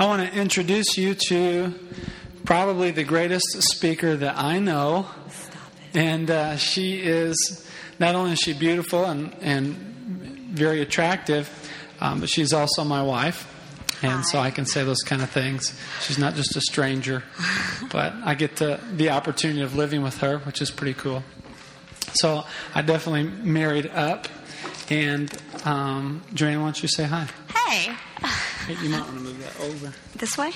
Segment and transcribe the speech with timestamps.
[0.00, 1.74] I want to introduce you to
[2.44, 5.08] probably the greatest speaker that I know.
[5.92, 11.50] And uh, she is, not only is she beautiful and, and very attractive,
[12.00, 13.52] um, but she's also my wife.
[14.00, 15.76] And so I can say those kind of things.
[16.02, 17.24] She's not just a stranger,
[17.90, 21.24] but I get to, the opportunity of living with her, which is pretty cool.
[22.12, 24.28] So I definitely married up.
[24.90, 25.28] And
[25.64, 27.26] um, Joanna, why don't you say hi?
[27.52, 27.96] Hey.
[28.68, 29.92] You might want to move that over.
[30.16, 30.52] This way?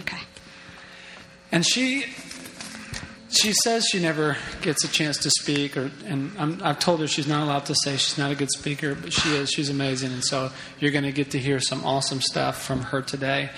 [0.00, 0.18] Okay.
[1.52, 2.06] And she
[3.28, 7.06] she says she never gets a chance to speak, or and I'm, I've told her
[7.06, 9.50] she's not allowed to say she's not a good speaker, but she is.
[9.50, 13.00] She's amazing, and so you're going to get to hear some awesome stuff from her
[13.00, 13.50] today.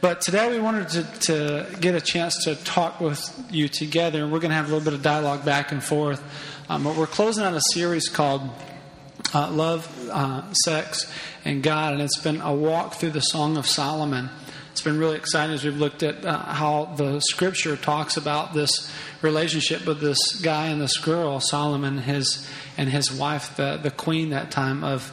[0.00, 4.32] But today we wanted to, to get a chance to talk with you together, and
[4.32, 6.22] we're going to have a little bit of dialogue back and forth.
[6.68, 8.48] Um, but we're closing out a series called
[9.34, 11.10] uh, Love, uh, Sex,
[11.44, 14.30] and God, and it's been a walk through the Song of Solomon.
[14.72, 18.90] It's been really exciting as we've looked at uh, how the Scripture talks about this
[19.22, 24.30] relationship with this guy and this girl, Solomon, his and his wife, the the queen
[24.30, 25.12] that time of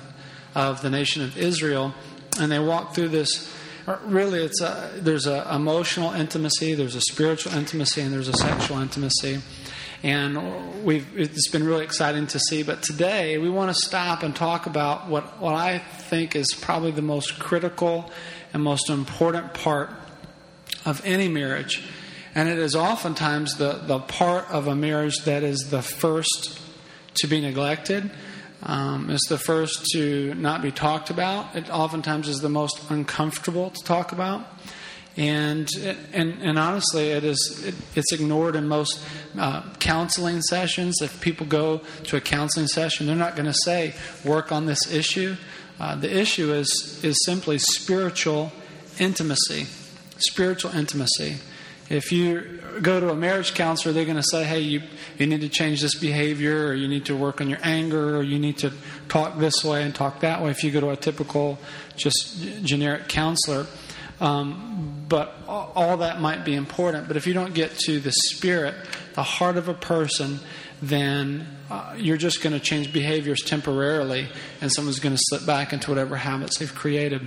[0.53, 1.93] of the nation of Israel,
[2.39, 3.51] and they walk through this.
[4.03, 8.79] Really, it's a, there's a emotional intimacy, there's a spiritual intimacy, and there's a sexual
[8.79, 9.41] intimacy
[10.05, 12.61] and we've it's been really exciting to see.
[12.61, 16.91] But today we want to stop and talk about what what I think is probably
[16.91, 18.11] the most critical
[18.53, 19.89] and most important part
[20.85, 21.83] of any marriage,
[22.35, 26.61] and it is oftentimes the the part of a marriage that is the first
[27.15, 28.11] to be neglected.
[28.61, 31.55] Um, it's the first to not be talked about.
[31.55, 34.45] It oftentimes is the most uncomfortable to talk about
[35.17, 35.69] and
[36.13, 39.01] and and honestly, it is it, it's ignored in most
[39.37, 41.01] uh, counseling sessions.
[41.01, 43.93] If people go to a counseling session, they're not going to say
[44.25, 45.37] work on this issue.
[45.79, 48.51] Uh, the issue is is simply spiritual
[48.99, 49.67] intimacy,
[50.17, 51.37] spiritual intimacy.
[51.89, 54.81] If you go to a marriage counselor, they're going to say, "Hey, you
[55.17, 58.23] you need to change this behavior, or you need to work on your anger, or
[58.23, 58.73] you need to
[59.07, 61.57] talk this way and talk that way." If you go to a typical,
[61.95, 63.67] just generic counselor.
[64.19, 67.07] Um, but all that might be important.
[67.07, 68.75] But if you don't get to the spirit,
[69.13, 70.39] the heart of a person,
[70.81, 74.27] then uh, you're just going to change behaviors temporarily,
[74.61, 77.21] and someone's going to slip back into whatever habits they've created.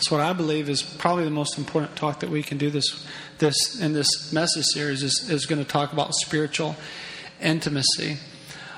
[0.00, 3.06] So, what I believe is probably the most important talk that we can do this,
[3.38, 6.76] this in this message series is, is going to talk about spiritual
[7.40, 8.18] intimacy.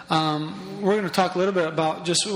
[0.08, 2.28] Um, we're going to talk a little bit about just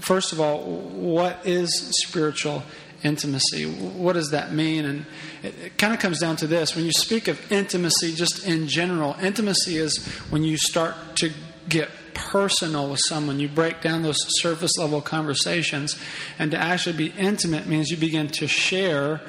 [0.00, 1.70] first of all, what is
[2.02, 2.62] spiritual
[3.02, 3.64] intimacy.
[3.64, 4.84] What does that mean?
[4.84, 5.06] And
[5.42, 6.74] it, it kind of comes down to this.
[6.74, 9.98] When you speak of intimacy, just in general, intimacy is
[10.30, 11.30] when you start to
[11.68, 13.38] get personal with someone.
[13.38, 15.98] You break down those surface level conversations.
[16.38, 19.20] And to actually be intimate means you begin to share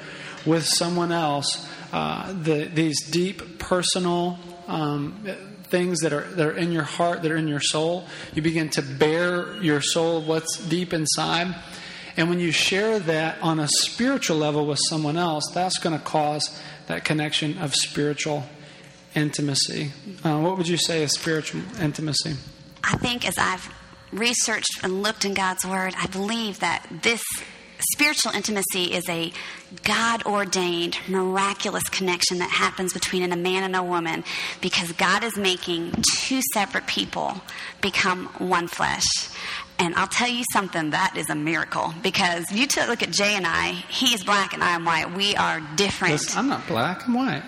[0.44, 5.24] with someone else uh, the, these deep personal um,
[5.64, 8.06] things that are, that are in your heart, that are in your soul.
[8.34, 11.54] You begin to bare your soul, what's deep inside.
[12.20, 16.04] And when you share that on a spiritual level with someone else, that's going to
[16.04, 18.44] cause that connection of spiritual
[19.14, 19.92] intimacy.
[20.22, 22.34] Uh, what would you say is spiritual intimacy?
[22.84, 23.72] I think as I've
[24.12, 27.22] researched and looked in God's Word, I believe that this
[27.92, 29.32] spiritual intimacy is a
[29.84, 34.24] God ordained, miraculous connection that happens between a man and a woman
[34.60, 37.40] because God is making two separate people
[37.80, 39.06] become one flesh.
[39.80, 41.94] And I'll tell you something, that is a miracle.
[42.02, 45.12] Because you took look at Jay and I, he's black and I'm white.
[45.14, 46.12] We are different.
[46.12, 47.42] Listen, I'm not black, I'm white.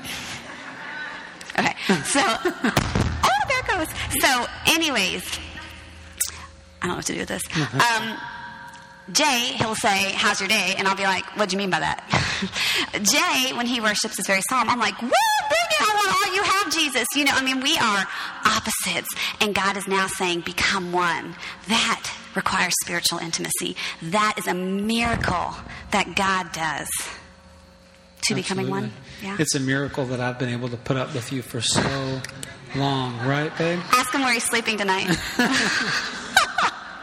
[1.58, 3.88] Okay, so, oh, there goes.
[4.20, 5.38] So, anyways,
[6.80, 7.42] I don't know what to do with this.
[7.54, 8.16] Um,
[9.12, 10.74] Jay, he'll say, How's your day?
[10.78, 12.02] And I'll be like, What do you mean by that?
[13.02, 14.70] Jay, when he worships, is very solemn.
[14.70, 15.80] I'm like, Woo, bring it.
[15.80, 17.06] I want all you have, Jesus.
[17.14, 18.06] You know, I mean, we are
[18.46, 19.08] opposites.
[19.40, 21.34] And God is now saying, Become one.
[21.68, 23.76] That requires spiritual intimacy.
[24.02, 25.54] That is a miracle
[25.90, 26.88] that God does
[28.22, 28.42] to Absolutely.
[28.42, 28.92] becoming one.
[29.22, 29.36] Yeah.
[29.38, 32.20] It's a miracle that I've been able to put up with you for so
[32.74, 33.80] long, right, babe?
[33.92, 35.16] Ask him where he's sleeping tonight.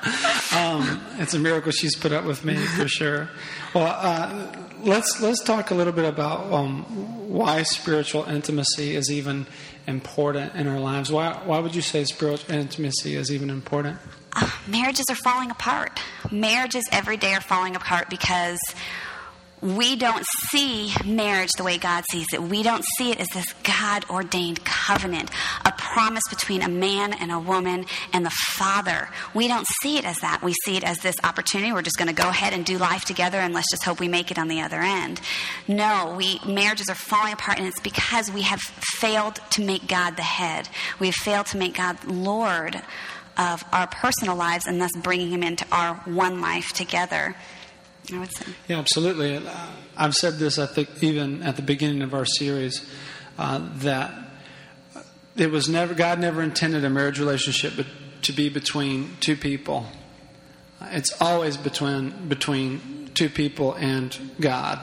[0.55, 3.29] um, it's a miracle she's put up with me for sure.
[3.73, 6.83] Well, uh, let's let's talk a little bit about um,
[7.29, 9.45] why spiritual intimacy is even
[9.85, 11.11] important in our lives.
[11.11, 13.99] Why why would you say spiritual intimacy is even important?
[14.35, 15.99] Uh, marriages are falling apart.
[16.31, 18.59] Marriages every day are falling apart because
[19.61, 22.41] we don't see marriage the way God sees it.
[22.41, 25.29] We don't see it as this God ordained covenant,
[25.65, 29.09] a promise between a man and a woman and the Father.
[29.33, 30.41] We don't see it as that.
[30.41, 31.71] We see it as this opportunity.
[31.71, 34.07] We're just going to go ahead and do life together and let's just hope we
[34.07, 35.19] make it on the other end.
[35.67, 40.15] No, we marriages are falling apart and it's because we have failed to make God
[40.15, 40.69] the head.
[40.99, 42.81] We have failed to make God Lord
[43.37, 47.35] of our personal lives and thus bringing him into our one life together.
[48.13, 48.45] I would say.
[48.67, 49.37] Yeah, absolutely.
[49.37, 49.41] Uh,
[49.97, 52.89] I've said this, I think, even at the beginning of our series,
[53.37, 54.13] uh, that
[55.35, 57.85] it was never God never intended a marriage relationship
[58.21, 59.85] to be between two people.
[60.81, 64.79] It's always between between two people and God.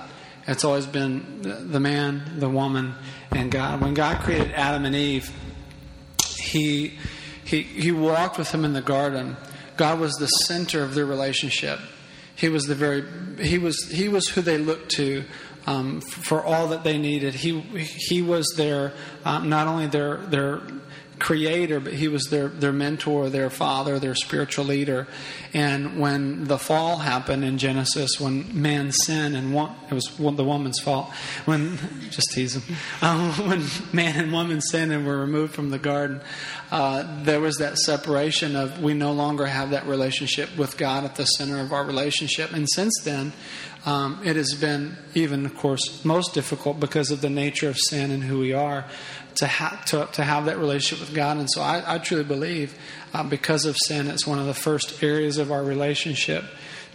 [0.47, 2.95] It's always been the man, the woman,
[3.33, 3.81] and God.
[3.81, 5.31] When God created Adam and Eve,
[6.39, 6.99] he
[7.45, 9.37] he he walked with them in the garden.
[9.77, 11.81] God was the center of their relationship.
[12.37, 13.05] He was the very
[13.41, 15.25] he was he was who they looked to
[15.67, 17.35] um, for all that they needed.
[17.35, 18.93] He he was their
[19.25, 20.61] um, not only their their
[21.19, 25.07] creator, but he was their, their mentor, their father, their spiritual leader.
[25.55, 30.45] And when the fall happened in Genesis, when man sinned, and one, it was the
[30.45, 31.11] woman's fault,
[31.45, 31.79] when,
[32.11, 32.63] just teasing,
[33.03, 36.21] um, when man and woman sinned and were removed from the garden,
[36.71, 41.15] uh, there was that separation of we no longer have that relationship with God at
[41.17, 42.53] the center of our relationship.
[42.53, 43.33] And since then,
[43.87, 48.11] um, it has been even, of course, most difficult because of the nature of sin
[48.11, 48.85] and who we are
[49.37, 51.37] to, ha- to, to have that relationship with God.
[51.37, 52.77] And so I, I truly believe
[53.15, 56.45] uh, because of sin, it's one of the first areas of our relationship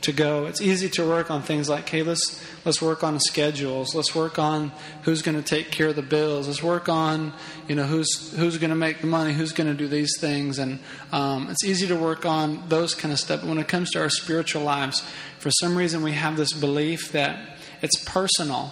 [0.01, 0.47] to go.
[0.47, 3.93] It's easy to work on things like, hey, let's, let's work on schedules.
[3.93, 4.71] Let's work on
[5.03, 6.47] who's going to take care of the bills.
[6.47, 7.33] Let's work on,
[7.67, 10.57] you know, who's, who's going to make the money, who's going to do these things.
[10.57, 10.79] And
[11.11, 13.41] um, it's easy to work on those kind of stuff.
[13.41, 15.03] But when it comes to our spiritual lives,
[15.37, 18.71] for some reason we have this belief that it's personal,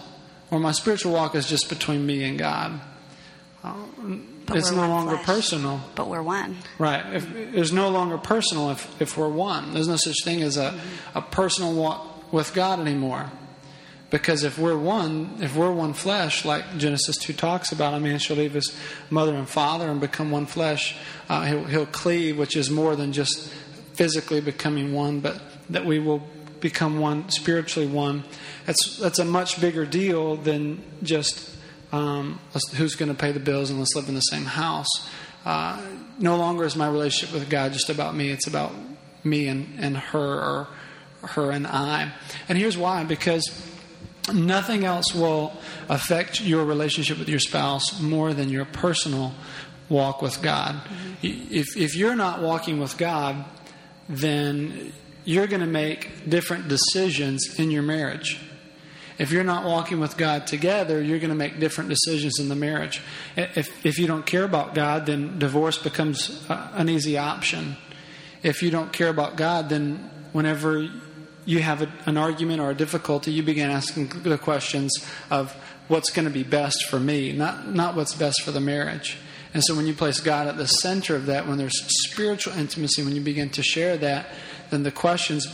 [0.49, 2.81] or my spiritual walk is just between me and God.
[3.61, 5.25] But it's no longer flesh.
[5.25, 5.81] personal.
[5.95, 6.57] But we're one.
[6.77, 7.15] Right.
[7.15, 9.73] If, it's no longer personal if, if we're one.
[9.73, 10.79] There's no such thing as a,
[11.13, 13.31] a personal walk with God anymore.
[14.09, 18.17] Because if we're one, if we're one flesh, like Genesis 2 talks about, a man
[18.17, 18.75] shall leave his
[19.11, 20.95] mother and father and become one flesh.
[21.27, 23.53] Uh, he'll, he'll cleave, which is more than just
[23.93, 25.39] physically becoming one, but
[25.69, 26.25] that we will
[26.59, 28.23] become one, spiritually one.
[28.65, 31.55] That's, that's a much bigger deal than just
[31.91, 32.39] um,
[32.75, 35.09] who's going to pay the bills and let's live in the same house.
[35.45, 35.81] Uh,
[36.19, 38.73] no longer is my relationship with God just about me, it's about
[39.23, 40.67] me and, and her or
[41.27, 42.11] her and I.
[42.47, 43.49] And here's why because
[44.33, 45.53] nothing else will
[45.87, 49.33] affect your relationship with your spouse more than your personal
[49.87, 50.75] walk with God.
[50.75, 51.13] Mm-hmm.
[51.51, 53.43] If, if you're not walking with God,
[54.07, 54.93] then
[55.25, 58.39] you're going to make different decisions in your marriage.
[59.19, 62.55] If you're not walking with God together, you're going to make different decisions in the
[62.55, 63.01] marriage.
[63.35, 67.75] If, if you don't care about God, then divorce becomes uh, an easy option.
[68.41, 70.89] If you don't care about God, then whenever
[71.45, 74.91] you have a, an argument or a difficulty, you begin asking the questions
[75.29, 75.51] of
[75.89, 79.17] what's going to be best for me, not, not what's best for the marriage.
[79.53, 81.77] And so when you place God at the center of that, when there's
[82.07, 84.27] spiritual intimacy, when you begin to share that,
[84.69, 85.47] then the questions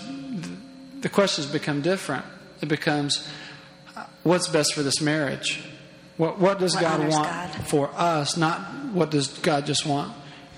[1.01, 2.25] the questions become different.
[2.61, 3.27] It becomes
[4.25, 5.63] what's best for this marriage?
[6.17, 7.49] What, what does what God want God.
[7.67, 8.35] for us?
[8.35, 8.59] Not
[8.91, 10.13] what does God just want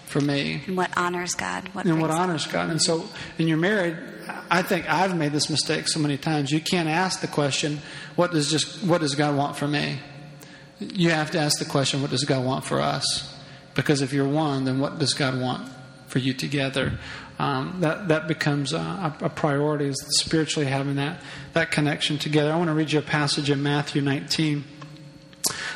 [0.05, 0.63] for me?
[0.65, 1.67] And what honors God?
[1.73, 2.69] What and what honors God.
[2.69, 3.05] And so,
[3.37, 3.97] when you're married,
[4.49, 6.51] I think I've made this mistake so many times.
[6.51, 7.81] You can't ask the question,
[8.15, 9.99] "What does just what does God want for me?"
[10.79, 13.35] You have to ask the question, "What does God want for us?"
[13.73, 15.69] Because if you're one, then what does God want
[16.07, 16.99] for you together?
[17.39, 21.21] Um, that that becomes a, a priority is spiritually having that
[21.53, 22.51] that connection together.
[22.51, 24.63] I want to read you a passage in Matthew 19.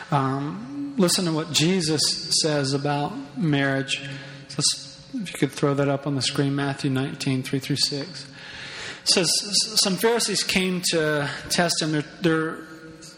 [0.10, 2.02] Um, listen to what Jesus
[2.42, 4.02] says about marriage.
[5.14, 8.00] If you could throw that up on the screen, Matthew 19, 3 through 6.
[8.00, 9.30] It says,
[9.82, 12.04] Some Pharisees came to test him.
[12.22, 12.60] Their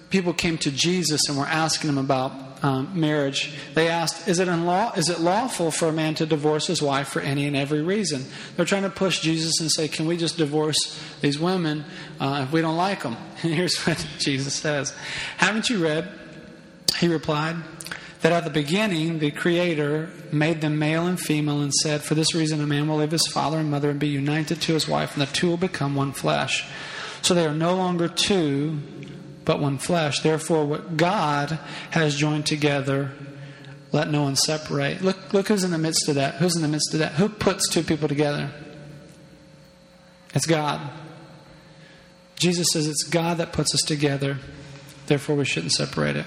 [0.10, 3.54] people came to Jesus and were asking him about um, marriage.
[3.74, 7.10] They asked, is it, unlaw- is it lawful for a man to divorce his wife
[7.10, 8.26] for any and every reason?
[8.56, 10.78] They're trying to push Jesus and say, Can we just divorce
[11.22, 11.86] these women
[12.20, 13.18] uh, if we don't like them?
[13.44, 14.96] And here's what Jesus says
[15.38, 16.10] Haven't you read?
[16.98, 17.58] He replied,
[18.24, 22.34] that at the beginning the Creator made them male and female and said, For this
[22.34, 25.14] reason a man will leave his father and mother and be united to his wife,
[25.14, 26.66] and the two will become one flesh.
[27.22, 28.80] So they are no longer two,
[29.46, 30.22] but one flesh.
[30.22, 31.60] Therefore, what God
[31.92, 33.12] has joined together,
[33.92, 35.02] let no one separate.
[35.02, 36.36] Look, look who's in the midst of that.
[36.36, 37.14] Who's in the midst of that?
[37.14, 38.52] Who puts two people together?
[40.34, 40.82] It's God.
[42.36, 44.38] Jesus says it's God that puts us together,
[45.08, 46.26] therefore we shouldn't separate it.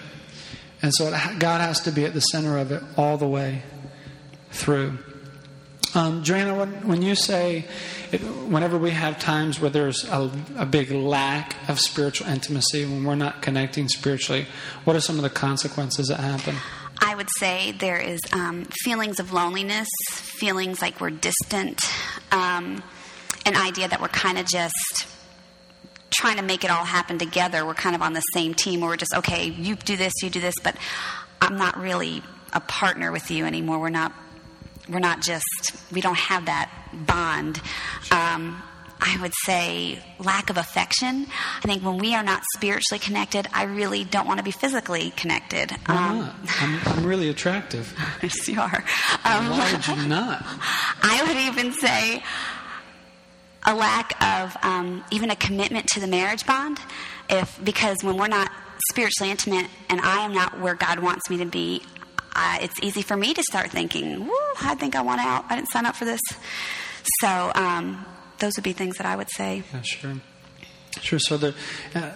[0.81, 3.63] And so God has to be at the center of it all the way
[4.51, 4.99] through.
[5.95, 7.65] Um, Joanna, when, when you say,
[8.49, 13.15] whenever we have times where there's a, a big lack of spiritual intimacy, when we're
[13.15, 14.47] not connecting spiritually,
[14.85, 16.57] what are some of the consequences that happen?
[17.01, 21.81] I would say there is um, feelings of loneliness, feelings like we're distant,
[22.33, 22.83] um,
[23.45, 25.07] an idea that we're kind of just
[26.11, 27.65] trying to make it all happen together.
[27.67, 30.31] We're kind of on the same team where we're just, okay, you do this, you
[30.31, 30.77] do this, but
[31.41, 33.79] I'm not really a partner with you anymore.
[33.79, 34.13] We're not
[34.89, 35.45] we're not just
[35.93, 37.61] we don't have that bond.
[38.11, 38.63] Um,
[38.99, 41.27] i would say lack of affection.
[41.59, 45.11] I think when we are not spiritually connected i really don't want to be physically
[45.17, 45.71] connected.
[45.87, 46.35] Why um, not.
[46.61, 47.95] I'm, I'm, really attractive.
[48.23, 48.85] Yes you are.
[49.25, 50.43] Um, why would you not?
[51.03, 52.23] I would even say
[53.65, 56.79] a lack of um, even a commitment to the marriage bond.
[57.29, 58.51] If because when we're not
[58.91, 61.83] spiritually intimate and i am not where god wants me to be
[62.37, 64.29] uh, it's easy for me to start thinking,
[64.61, 65.47] I think I want out.
[65.49, 66.21] I didn't sign up for this.
[67.21, 68.05] So um,
[68.39, 69.63] those would be things that I would say.
[69.73, 70.15] Yeah, sure.
[71.01, 71.19] Sure.
[71.19, 71.55] So the,
[71.95, 72.11] uh,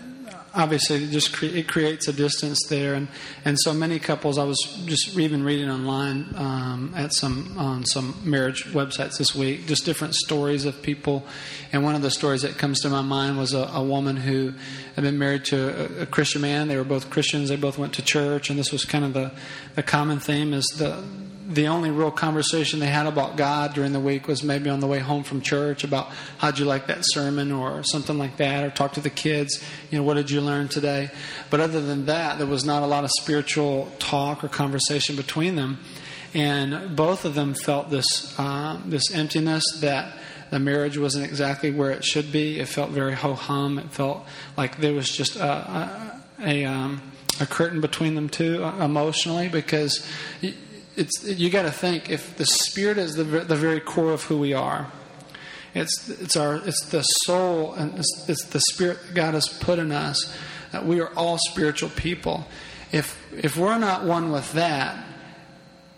[0.54, 3.08] obviously, it just cre- it creates a distance there, and,
[3.44, 4.38] and so many couples.
[4.38, 9.66] I was just even reading online um, at some on some marriage websites this week,
[9.66, 11.24] just different stories of people,
[11.72, 14.54] and one of the stories that comes to my mind was a, a woman who
[14.94, 16.68] had been married to a, a, Christian man.
[16.68, 17.48] They were both Christians.
[17.48, 19.32] They both went to church, and this was kind of the
[19.74, 21.02] the common theme is the
[21.50, 24.86] the only real conversation they had about God during the week was maybe on the
[24.86, 28.70] way home from church about how'd you like that sermon or something like that, or
[28.70, 31.10] talk to the kids, you know, what did you learn today?
[31.50, 35.56] But other than that, there was not a lot of spiritual talk or conversation between
[35.56, 35.80] them.
[36.34, 40.16] And both of them felt this, uh, this emptiness that
[40.50, 42.60] the marriage wasn't exactly where it should be.
[42.60, 43.78] It felt very ho hum.
[43.80, 44.24] It felt
[44.56, 47.02] like there was just a, a, a, um,
[47.40, 50.06] a curtain between them two uh, emotionally because
[51.00, 54.38] it's you got to think if the spirit is the the very core of who
[54.38, 54.92] we are.
[55.74, 59.78] It's it's our it's the soul and it's, it's the spirit that God has put
[59.78, 60.36] in us.
[60.72, 62.46] That we are all spiritual people.
[62.92, 65.02] If if we're not one with that,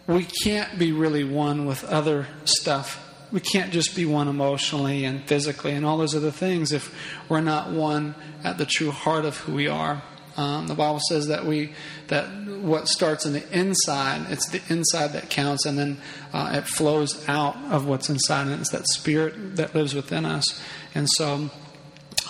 [0.07, 2.99] we can't be really one with other stuff.
[3.33, 6.95] We can't just be one emotionally and physically and all those other things if
[7.29, 10.03] we're not one at the true heart of who we are.
[10.37, 11.73] Um, the Bible says that we
[12.09, 12.27] that
[12.63, 15.99] what starts in the inside, it's the inside that counts, and then
[16.33, 20.63] uh, it flows out of what's inside, and it's that spirit that lives within us.
[20.95, 21.51] And so,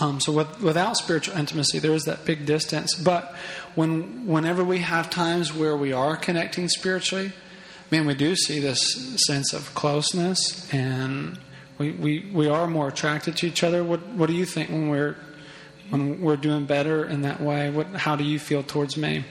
[0.00, 2.94] um, so with, without spiritual intimacy, there is that big distance.
[2.94, 3.34] But
[3.74, 7.32] when whenever we have times where we are connecting spiritually,
[7.90, 11.38] man, we do see this sense of closeness, and
[11.78, 13.84] we we, we are more attracted to each other.
[13.84, 15.16] What what do you think when we're
[15.90, 17.70] when we're doing better in that way?
[17.70, 19.24] What, how do you feel towards me?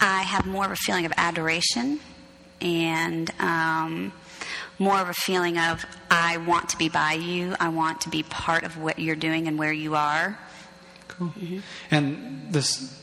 [0.00, 2.00] I have more of a feeling of adoration
[2.60, 4.12] and um,
[4.78, 7.54] more of a feeling of I want to be by you.
[7.58, 10.38] I want to be part of what you're doing and where you are.
[11.08, 11.28] Cool.
[11.28, 11.58] Mm-hmm.
[11.90, 12.94] And this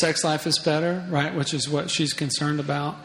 [0.00, 1.34] sex life is better, right?
[1.34, 2.96] Which is what she's concerned about.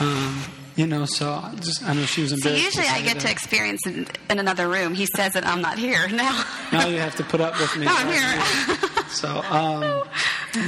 [0.00, 0.44] Um,
[0.76, 2.72] you know, so I just I know she was embarrassed.
[2.72, 3.26] So usually I get that.
[3.26, 4.94] to experience in, in, another room.
[4.94, 6.44] He says that I'm not here now.
[6.72, 7.86] now you have to put up with me.
[7.88, 8.78] No, I'm here.
[9.08, 10.02] So, um,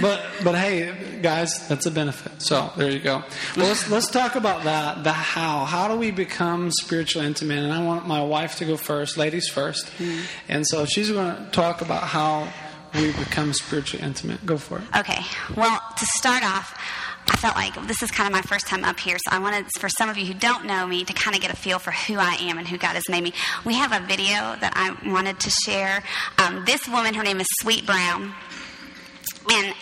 [0.00, 2.42] but but hey, guys, that's a benefit.
[2.42, 3.22] So there you go.
[3.56, 5.04] Well, let's let's talk about that.
[5.04, 5.64] The how.
[5.64, 7.58] How do we become spiritually intimate?
[7.58, 10.20] And I want my wife to go first, ladies 1st mm-hmm.
[10.48, 12.48] And so she's going to talk about how
[12.94, 14.44] we become spiritually intimate.
[14.44, 14.84] Go for it.
[14.96, 15.22] Okay.
[15.56, 16.76] Well, to start off.
[17.30, 19.66] I felt like this is kind of my first time up here, so I wanted
[19.78, 21.92] for some of you who don't know me to kind of get a feel for
[21.92, 23.32] who I am and who God has made me.
[23.64, 26.02] We have a video that I wanted to share.
[26.38, 28.34] Um, this woman, her name is Sweet Brown,
[29.48, 29.74] and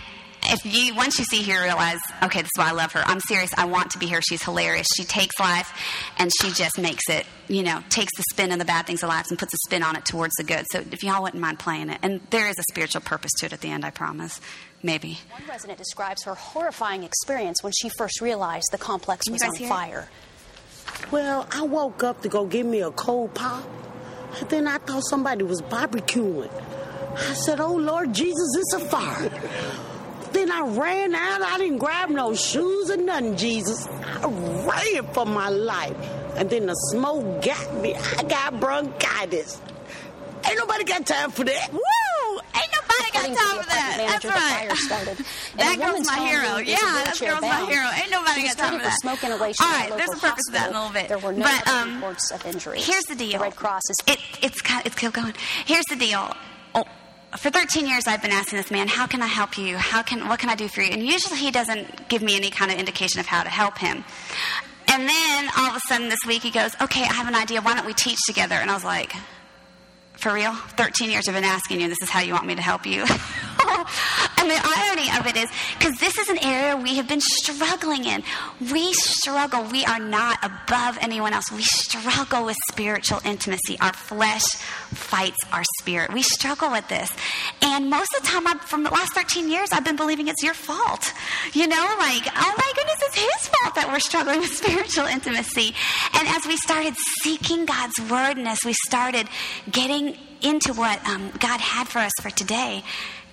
[0.50, 3.02] if you once you see her realize okay this is why i love her.
[3.04, 3.50] I'm serious.
[3.56, 4.86] I want to be here she's hilarious.
[4.96, 5.72] She takes life
[6.18, 9.08] and she just makes it you know takes the spin and the bad things of
[9.08, 10.64] life and puts a spin on it towards the good.
[10.70, 11.98] So if y'all wouldn't mind playing it.
[12.02, 14.40] And there is a spiritual purpose to it at the end i promise
[14.82, 19.54] maybe one resident describes her horrifying experience when she first realized the complex was on
[19.68, 20.08] fire
[21.10, 23.64] well i woke up to go get me a cold pop
[24.40, 26.50] and then i thought somebody was barbecuing
[27.18, 29.30] I said, Oh Lord Jesus, it's a fire.
[30.32, 31.40] Then I ran out.
[31.40, 33.88] I didn't grab no shoes or nothing, Jesus.
[33.88, 35.96] I ran for my life.
[36.36, 37.94] And then the smoke got me.
[37.94, 39.58] I got bronchitis.
[40.46, 41.72] Ain't nobody got time for that.
[41.72, 41.80] Woo!
[43.18, 43.94] Nobody got time for that.
[43.98, 44.76] That's right.
[44.76, 45.16] Started,
[45.56, 46.56] that girl's my hero.
[46.58, 47.88] Yeah, that girl's my hero.
[47.94, 48.98] Ain't nobody got time for that.
[49.00, 51.08] Smoke inhalation All right, there's a purpose to that in a little bit.
[51.08, 52.86] There were no but, um, reports of injuries.
[52.86, 53.38] Here's the deal.
[53.38, 53.96] The Red Cross is.
[54.06, 55.34] It, it's it's still going.
[55.66, 56.34] Here's the deal.
[56.74, 56.84] Oh,
[57.36, 59.76] for 13 years I've been asking this man, how can I help you?
[59.76, 60.90] How can, what can I do for you?
[60.92, 64.04] And usually he doesn't give me any kind of indication of how to help him.
[64.90, 67.60] And then all of a sudden this week he goes, okay, I have an idea.
[67.60, 68.54] Why don't we teach together?
[68.54, 69.12] And I was like,
[70.18, 70.52] for real?
[70.52, 73.04] 13 years I've been asking you, this is how you want me to help you?
[74.38, 78.04] and the irony of it is, because this is an area we have been struggling
[78.04, 78.22] in.
[78.72, 79.64] We struggle.
[79.64, 81.50] We are not above anyone else.
[81.50, 83.78] We struggle with spiritual intimacy.
[83.80, 84.44] Our flesh
[84.94, 86.12] fights our spirit.
[86.12, 87.10] We struggle with this.
[87.62, 90.42] And most of the time, I've, from the last 13 years, I've been believing it's
[90.42, 91.12] your fault.
[91.52, 95.74] You know, like, oh my goodness, it's his fault that we're struggling with spiritual intimacy.
[96.14, 99.28] And as we started seeking God's word and as we started
[99.70, 102.84] getting into what um, God had for us for today,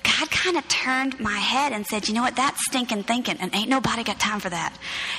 [0.05, 2.35] God kind of turned my head and said, You know what?
[2.35, 4.77] That's stinking thinking, and ain't nobody got time for that.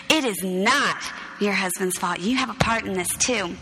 [0.09, 0.97] It is not
[1.41, 2.21] your husband's fault.
[2.21, 3.57] You have a part in this too.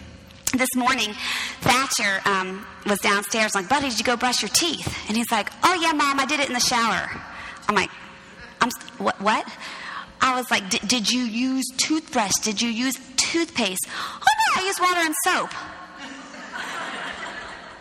[0.52, 1.14] This morning,
[1.62, 4.86] Thatcher um, was downstairs, like, Buddy, did you go brush your teeth?
[5.08, 7.10] And he's like, Oh, yeah, Mom, I did it in the shower.
[7.68, 7.90] I'm like,
[8.60, 9.20] I'm, what?
[9.20, 9.48] what?
[10.20, 12.32] I was like, Did you use toothbrush?
[12.42, 13.86] Did you use toothpaste?
[13.88, 14.26] Oh,
[14.56, 15.50] no, I used water and soap.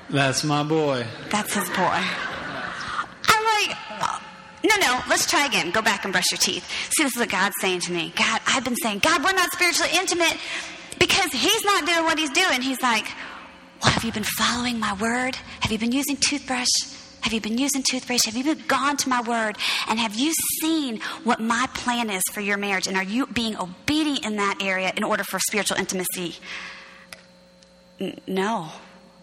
[0.09, 1.05] That's my boy.
[1.29, 2.03] That's his boy.
[4.63, 5.71] No, no, let's try again.
[5.71, 6.65] Go back and brush your teeth.
[6.95, 8.13] See, this is what God's saying to me.
[8.15, 10.37] God, I've been saying, God, we're not spiritually intimate
[10.99, 12.61] because He's not doing what He's doing.
[12.61, 13.05] He's like,
[13.81, 15.35] well, have you been following my word?
[15.59, 16.69] Have you been using toothbrush?
[17.21, 18.23] Have you been using toothbrush?
[18.25, 19.57] Have you been gone to my word?
[19.89, 22.87] And have you seen what my plan is for your marriage?
[22.87, 26.37] And are you being obedient in that area in order for spiritual intimacy?
[27.99, 28.69] N- no,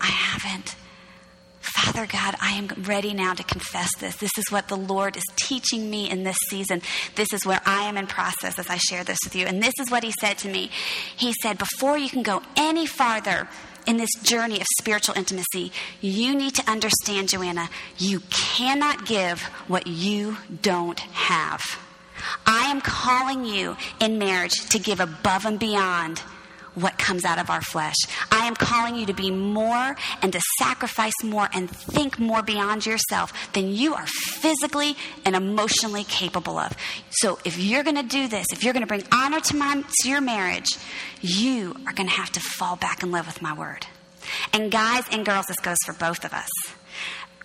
[0.01, 0.75] I haven't.
[1.83, 4.17] Father God, I am ready now to confess this.
[4.17, 6.83] This is what the Lord is teaching me in this season.
[7.15, 9.47] This is where I am in process as I share this with you.
[9.47, 10.71] And this is what He said to me.
[11.17, 13.49] He said, Before you can go any farther
[13.87, 15.73] in this journey of spiritual intimacy,
[16.03, 21.63] you need to understand, Joanna, you cannot give what you don't have.
[22.45, 26.21] I am calling you in marriage to give above and beyond
[26.75, 27.97] what comes out of our flesh.
[28.31, 32.87] I am calling you to be more and to sacrifice more and think more beyond
[32.87, 36.73] yourself than you are physically and emotionally capable of.
[37.11, 39.83] So if you're going to do this, if you're going to bring honor to, my,
[40.03, 40.77] to your marriage,
[41.21, 43.87] you are going to have to fall back in love with my word.
[44.53, 46.49] And guys and girls, this goes for both of us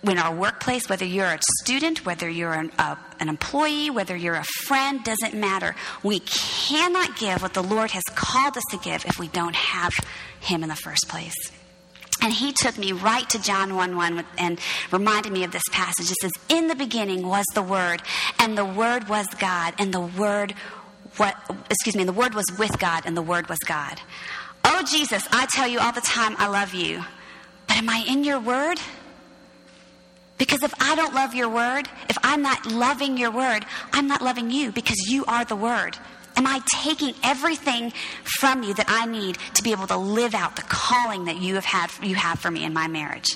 [0.02, 4.34] in our workplace, whether you're a student, whether you're an, uh, an, employee, whether you're
[4.34, 5.74] a friend, doesn't matter.
[6.02, 9.92] We cannot give what the Lord has called us to give if we don't have
[10.40, 11.34] Him in the first place.
[12.22, 14.58] And he took me right to John 1 1 and
[14.90, 16.10] reminded me of this passage.
[16.10, 18.02] It says, In the beginning was the Word,
[18.38, 20.54] and the Word was God, and the Word,
[21.18, 21.36] what,
[21.70, 24.00] excuse me, the Word was with God, and the Word was God.
[24.64, 27.04] Oh, Jesus, I tell you all the time, I love you.
[27.68, 28.80] But am I in your Word?
[30.38, 34.22] Because if I don't love your word, if I'm not loving your word, I'm not
[34.22, 35.96] loving you because you are the word.
[36.36, 37.92] Am I taking everything
[38.38, 41.54] from you that I need to be able to live out the calling that you
[41.54, 43.28] have had you have for me in my marriage,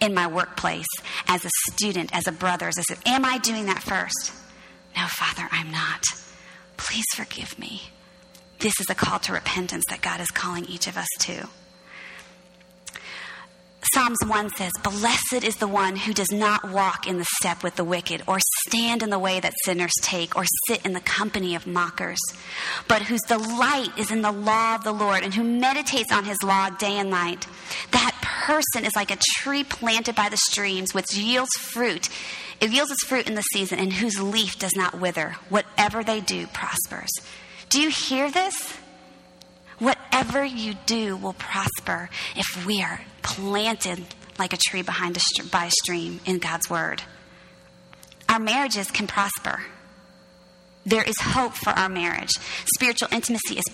[0.00, 0.86] in my workplace,
[1.26, 3.02] as a student, as a brother, as a sister?
[3.04, 4.32] Am I doing that first?
[4.96, 6.02] No, Father, I'm not.
[6.78, 7.82] Please forgive me.
[8.60, 11.48] This is a call to repentance that God is calling each of us to.
[13.94, 17.76] Psalms 1 says, Blessed is the one who does not walk in the step with
[17.76, 21.54] the wicked, or stand in the way that sinners take, or sit in the company
[21.54, 22.18] of mockers,
[22.86, 26.42] but whose delight is in the law of the Lord, and who meditates on his
[26.42, 27.46] law day and night.
[27.92, 32.08] That person is like a tree planted by the streams, which yields fruit.
[32.60, 35.36] It yields its fruit in the season, and whose leaf does not wither.
[35.48, 37.10] Whatever they do prospers.
[37.68, 38.74] Do you hear this?
[40.18, 44.04] Whatever you do will prosper if we are planted
[44.36, 47.04] like a tree behind a, by a stream in God's Word.
[48.28, 49.62] Our marriages can prosper.
[50.84, 52.32] There is hope for our marriage.
[52.74, 53.64] Spiritual intimacy is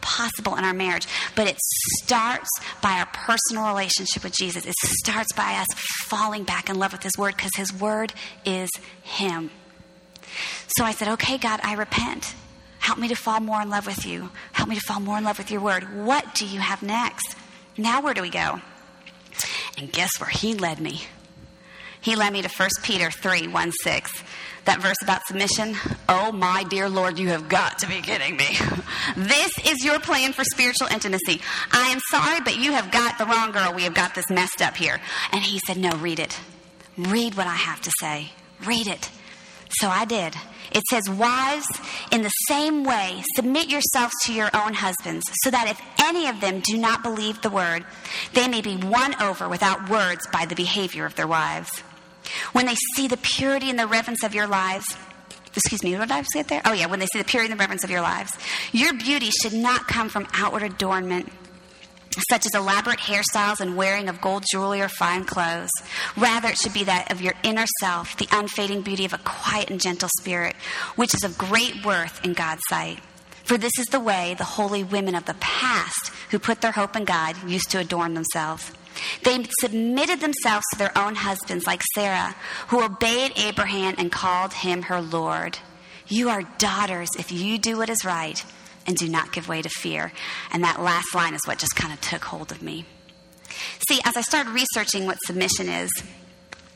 [0.00, 2.50] possible in our marriage, but it starts
[2.82, 4.66] by our personal relationship with Jesus.
[4.66, 5.68] It starts by us
[6.06, 8.12] falling back in love with His Word because His Word
[8.44, 8.70] is
[9.04, 9.52] Him.
[10.66, 12.34] So I said, Okay, God, I repent.
[12.82, 14.28] Help me to fall more in love with you.
[14.50, 16.04] Help me to fall more in love with your Word.
[16.04, 17.36] What do you have next?
[17.78, 18.60] Now, where do we go?
[19.78, 21.02] And guess where he led me?
[22.00, 24.24] He led me to 1 Peter 3 1 6.
[24.64, 25.76] That verse about submission.
[26.08, 28.48] Oh, my dear Lord, you have got to be kidding me.
[29.16, 31.40] this is your plan for spiritual intimacy.
[31.70, 33.72] I am sorry, but you have got the wrong girl.
[33.74, 35.00] We have got this messed up here.
[35.30, 36.36] And he said, No, read it.
[36.98, 38.32] Read what I have to say.
[38.64, 39.08] Read it.
[39.70, 40.34] So I did.
[40.74, 41.66] It says, Wives,
[42.10, 46.40] in the same way, submit yourselves to your own husbands, so that if any of
[46.40, 47.84] them do not believe the word,
[48.32, 51.70] they may be won over without words by the behavior of their wives.
[52.52, 54.86] When they see the purity and the reverence of your lives,
[55.54, 56.62] excuse me, what did I say there?
[56.64, 58.32] Oh, yeah, when they see the purity and the reverence of your lives.
[58.72, 61.30] Your beauty should not come from outward adornment,
[62.30, 65.70] such as elaborate hairstyles and wearing of gold jewelry or fine clothes.
[66.16, 69.70] Rather, it should be that of your inner self, the unfading beauty of a quiet
[69.70, 70.54] and gentle spirit,
[70.96, 73.00] which is of great worth in God's sight.
[73.44, 76.96] For this is the way the holy women of the past who put their hope
[76.96, 78.70] in God used to adorn themselves.
[79.24, 82.34] They submitted themselves to their own husbands, like Sarah,
[82.68, 85.58] who obeyed Abraham and called him her Lord.
[86.06, 88.44] You are daughters if you do what is right
[88.86, 90.12] and do not give way to fear.
[90.52, 92.84] And that last line is what just kind of took hold of me.
[93.88, 95.90] See, as I started researching what submission is,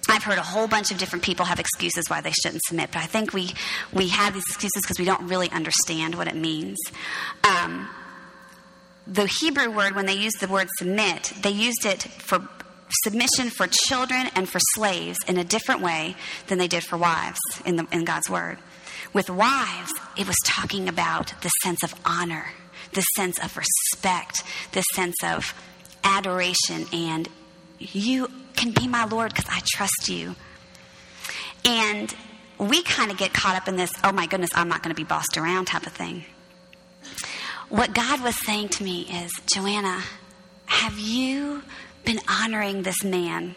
[0.08, 3.02] I've heard a whole bunch of different people have excuses why they shouldn't submit, but
[3.02, 3.50] I think we,
[3.92, 6.78] we have these excuses because we don't really understand what it means.
[7.42, 7.88] Um,
[9.06, 12.48] the Hebrew word, when they used the word submit, they used it for
[13.04, 16.14] submission for children and for slaves in a different way
[16.46, 18.58] than they did for wives in, the, in God's word.
[19.16, 22.48] With wives, it was talking about the sense of honor,
[22.92, 25.54] the sense of respect, the sense of
[26.04, 27.26] adoration, and
[27.78, 30.36] you can be my Lord because I trust you.
[31.64, 32.14] And
[32.58, 35.02] we kind of get caught up in this, oh my goodness, I'm not going to
[35.02, 36.26] be bossed around type of thing.
[37.70, 40.02] What God was saying to me is, Joanna,
[40.66, 41.62] have you
[42.04, 43.54] been honoring this man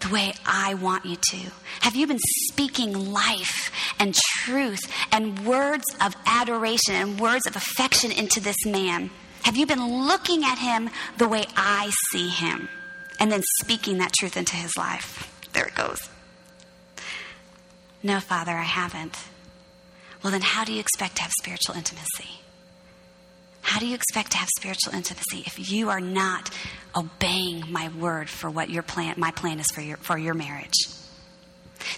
[0.00, 1.50] the way I want you to?
[1.80, 4.80] Have you been speaking life and truth
[5.10, 9.10] and words of adoration and words of affection into this man?
[9.42, 12.68] Have you been looking at him the way I see him
[13.18, 15.32] and then speaking that truth into his life?
[15.52, 16.08] There it goes.
[18.02, 19.16] No, Father, I haven't.
[20.22, 22.40] Well, then how do you expect to have spiritual intimacy?
[23.66, 26.50] How do you expect to have spiritual intimacy if you are not
[26.94, 30.86] obeying my word for what your plan, my plan is for your, for your marriage?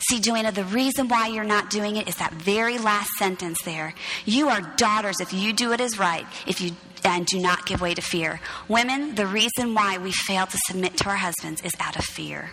[0.09, 3.93] See, Joanna, the reason why you're not doing it is that very last sentence there.
[4.25, 6.71] You are daughters if you do it as right, if you
[7.05, 8.41] and do not give way to fear.
[8.67, 12.53] Women, the reason why we fail to submit to our husbands is out of fear.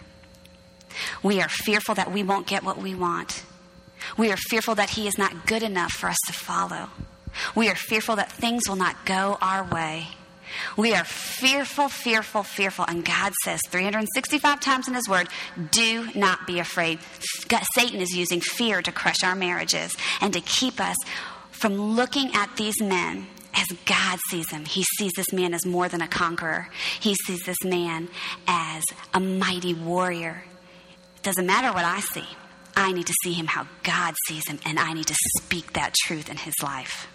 [1.24, 3.44] We are fearful that we won't get what we want.
[4.18, 6.90] We are fearful that he is not good enough for us to follow.
[7.56, 10.08] We are fearful that things will not go our way.
[10.78, 12.86] We are fearful, fearful, fearful.
[12.88, 15.28] And God says 365 times in His Word,
[15.72, 17.00] do not be afraid.
[17.76, 20.98] Satan is using fear to crush our marriages and to keep us
[21.52, 24.66] from looking at these men as God sees him.
[24.66, 26.70] He sees this man as more than a conqueror,
[27.00, 28.10] he sees this man
[28.48, 30.44] as a mighty warrior.
[31.16, 32.28] It doesn't matter what I see.
[32.76, 35.94] I need to see him how God sees him, and I need to speak that
[36.06, 37.08] truth in his life.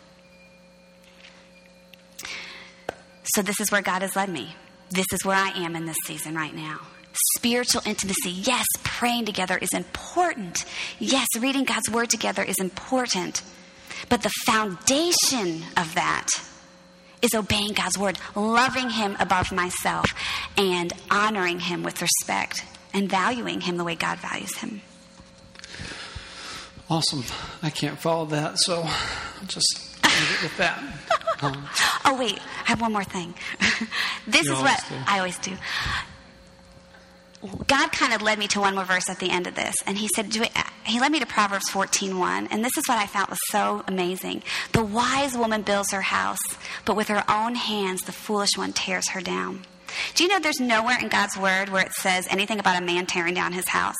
[3.34, 4.54] So, this is where God has led me.
[4.90, 6.80] This is where I am in this season right now.
[7.36, 10.64] Spiritual intimacy, yes, praying together is important.
[10.98, 13.42] Yes, reading God's word together is important.
[14.08, 16.28] But the foundation of that
[17.22, 20.06] is obeying God's word, loving Him above myself,
[20.56, 24.80] and honoring Him with respect and valuing Him the way God values Him.
[26.88, 27.24] Awesome.
[27.62, 30.82] I can't follow that, so I'll just leave it with that.
[31.42, 33.34] Oh, wait, I have one more thing.
[34.26, 34.94] this You is what do.
[35.06, 35.56] I always do.
[37.66, 39.96] God kind of led me to one more verse at the end of this, and
[39.96, 40.50] He said, do it,
[40.84, 44.42] He led me to Proverbs 14:1, and this is what I found was so amazing.
[44.72, 46.38] The wise woman builds her house,
[46.84, 49.62] but with her own hands the foolish one tears her down.
[50.14, 53.06] Do you know there's nowhere in God's word where it says anything about a man
[53.06, 53.96] tearing down his house?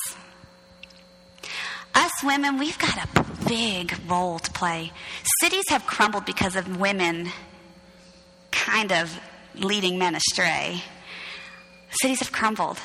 [1.95, 4.93] Us women, we've got a big role to play.
[5.41, 7.31] Cities have crumbled because of women
[8.51, 9.19] kind of
[9.55, 10.83] leading men astray.
[12.01, 12.79] Cities have crumbled.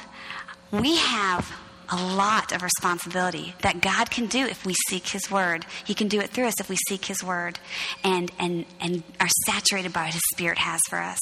[0.71, 1.55] We have
[1.89, 5.65] a lot of responsibility that God can do if we seek His Word.
[5.85, 7.59] He can do it through us if we seek His Word
[8.03, 11.19] and, and, and are saturated by what His Spirit has for us.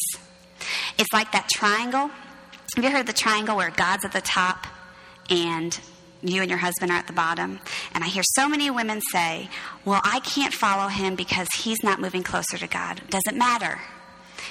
[0.97, 2.09] It's like that triangle.
[2.75, 4.65] Have you heard of the triangle where God's at the top
[5.29, 5.77] and
[6.29, 7.59] you and your husband are at the bottom?
[7.93, 9.49] And I hear so many women say,
[9.85, 13.01] Well, I can't follow him because he's not moving closer to God.
[13.09, 13.79] Doesn't matter.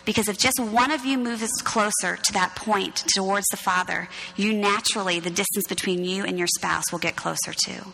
[0.05, 4.53] Because if just one of you moves closer to that point towards the Father, you
[4.53, 7.93] naturally, the distance between you and your spouse will get closer too.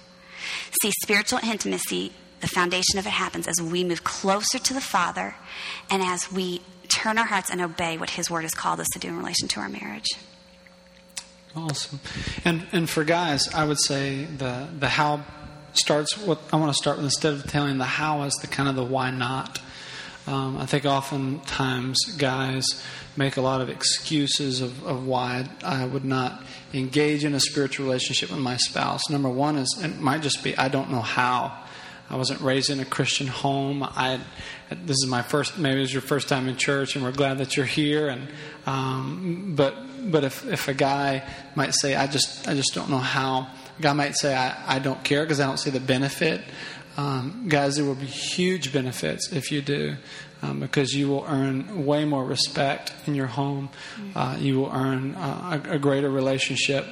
[0.82, 5.34] See, spiritual intimacy, the foundation of it happens as we move closer to the Father
[5.90, 8.98] and as we turn our hearts and obey what His Word has called us to
[8.98, 10.08] do in relation to our marriage.
[11.56, 12.00] Awesome.
[12.44, 15.24] And and for guys, I would say the the how
[15.72, 16.16] starts.
[16.18, 18.76] What I want to start with instead of telling the how is the kind of
[18.76, 19.60] the why not.
[20.26, 22.66] Um, I think oftentimes guys
[23.16, 26.42] make a lot of excuses of, of why I would not
[26.74, 29.08] engage in a spiritual relationship with my spouse.
[29.08, 31.64] Number one is it might just be I don't know how.
[32.10, 33.82] I wasn't raised in a Christian home.
[33.82, 34.20] I
[34.70, 37.56] this is my first maybe it's your first time in church, and we're glad that
[37.56, 38.08] you're here.
[38.08, 38.28] And
[38.66, 41.22] um, but but if if a guy
[41.54, 43.48] might say I just I just don't know how.
[43.78, 46.42] A guy might say I, I don't care because I don't see the benefit.
[46.96, 49.94] Um, guys, there will be huge benefits if you do,
[50.42, 53.70] um, because you will earn way more respect in your home.
[54.16, 56.84] Uh, you will earn uh, a, a, greater relationship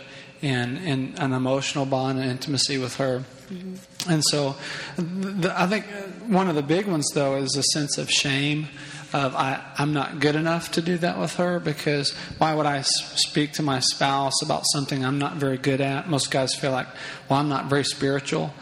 [0.42, 3.24] and, and an emotional bond and intimacy with her.
[3.48, 4.10] Mm-hmm.
[4.12, 4.54] And so,
[4.96, 5.86] the, I think
[6.28, 8.68] one of the big ones, though, is a sense of shame.
[9.12, 12.82] Of I, I'm not good enough to do that with her because why would I
[12.82, 16.10] speak to my spouse about something I'm not very good at?
[16.10, 16.88] Most guys feel like,
[17.28, 18.52] well, I'm not very spiritual.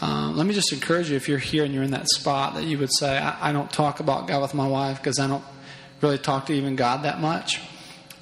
[0.00, 2.64] Um, let me just encourage you if you're here and you're in that spot that
[2.64, 5.44] you would say, I, I don't talk about God with my wife because I don't
[6.00, 7.60] really talk to even God that much.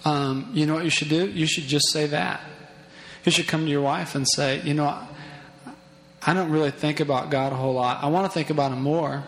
[0.05, 1.27] Um, you know what you should do?
[1.27, 2.43] You should just say that.
[3.25, 4.99] You should come to your wife and say, you know,
[6.23, 8.05] I don't really think about God a whole lot.
[8.05, 9.25] I want to think about Him more.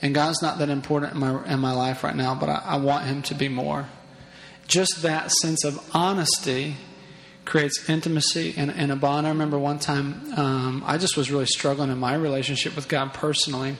[0.00, 2.76] And God's not that important in my, in my life right now, but I, I
[2.76, 3.88] want Him to be more.
[4.66, 6.76] Just that sense of honesty
[7.44, 9.26] creates intimacy and, and a bond.
[9.26, 13.14] I remember one time um, I just was really struggling in my relationship with God
[13.14, 13.76] personally.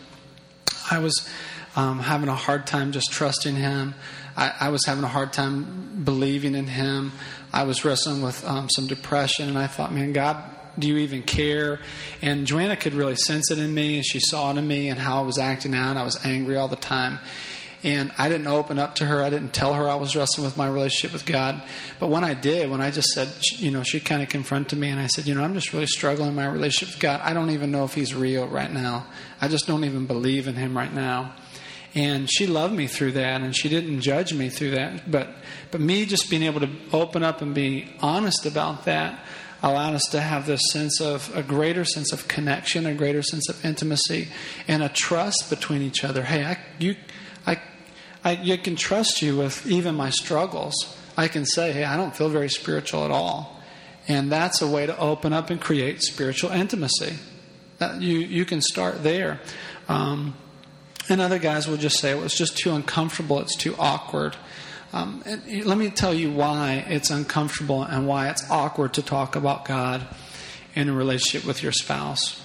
[0.90, 1.28] I was
[1.76, 3.94] um, having a hard time just trusting Him.
[4.36, 7.12] I, I, was having a hard time believing in Him.
[7.52, 10.42] I was wrestling with um, some depression, and I thought, man, God,
[10.78, 11.80] do you even care?
[12.22, 14.98] And Joanna could really sense it in me, and she saw it in me and
[14.98, 15.96] how I was acting out.
[15.96, 17.18] I was angry all the time.
[17.84, 19.22] And I didn't open up to her.
[19.22, 21.62] I didn't tell her I was wrestling with my relationship with God.
[22.00, 24.88] But when I did, when I just said, you know, she kind of confronted me
[24.88, 27.20] and I said, you know, I'm just really struggling in my relationship with God.
[27.22, 29.06] I don't even know if He's real right now.
[29.40, 31.36] I just don't even believe in Him right now.
[31.94, 35.08] And she loved me through that and she didn't judge me through that.
[35.08, 35.28] But,
[35.70, 39.24] but me just being able to open up and be honest about that
[39.62, 43.48] allowed us to have this sense of a greater sense of connection, a greater sense
[43.48, 44.28] of intimacy,
[44.66, 46.22] and a trust between each other.
[46.22, 46.96] Hey, I, you
[47.46, 47.60] I,
[48.24, 50.96] I, I can trust you with even my struggles.
[51.16, 53.60] I can say, hey, I don't feel very spiritual at all.
[54.06, 57.14] And that's a way to open up and create spiritual intimacy.
[57.78, 59.40] That you, you can start there.
[59.88, 60.34] Um,
[61.08, 64.36] and other guys will just say, well, it's just too uncomfortable, it's too awkward.
[64.92, 65.22] Um,
[65.64, 70.06] let me tell you why it's uncomfortable and why it's awkward to talk about God
[70.74, 72.42] in a relationship with your spouse.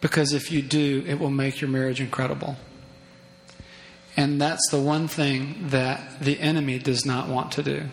[0.00, 2.56] Because if you do, it will make your marriage incredible.
[4.16, 7.84] And that's the one thing that the enemy does not want to do.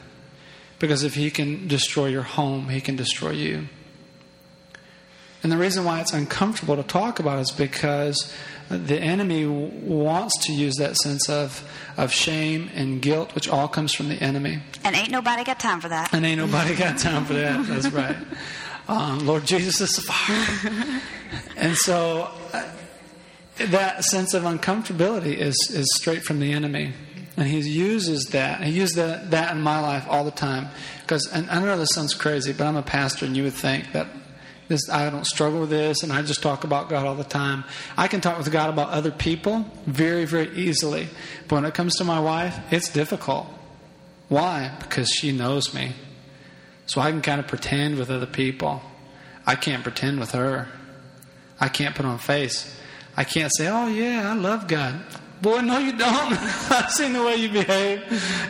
[0.80, 3.68] Because if he can destroy your home, he can destroy you.
[5.42, 8.34] And the reason why it's uncomfortable to talk about is because
[8.70, 13.94] the enemy wants to use that sense of, of shame and guilt, which all comes
[13.94, 14.60] from the enemy.
[14.84, 16.14] And ain't nobody got time for that.
[16.14, 17.66] And ain't nobody got time for that.
[17.66, 18.18] That's right.
[18.88, 21.02] Um, Lord Jesus is fire.
[21.56, 22.66] and so uh,
[23.58, 26.94] that sense of uncomfortability is, is straight from the enemy.
[27.38, 28.62] And he uses that.
[28.64, 30.68] He uses that, that in my life all the time.
[31.02, 33.94] Because, and I know this sounds crazy, but I'm a pastor, and you would think
[33.94, 34.08] that
[34.70, 37.66] this, I don't struggle with this, and I just talk about God all the time.
[37.98, 41.10] I can talk with God about other people very, very easily.
[41.48, 43.48] But when it comes to my wife, it's difficult.
[44.30, 44.72] Why?
[44.80, 45.94] Because she knows me.
[46.86, 48.82] So I can kind of pretend with other people.
[49.46, 50.68] I can't pretend with her.
[51.60, 52.80] I can't put on a face.
[53.18, 55.04] I can't say, "Oh yeah, I love God."
[55.42, 56.34] Boy, no, you don't.
[56.72, 58.04] I've seen the way you behave.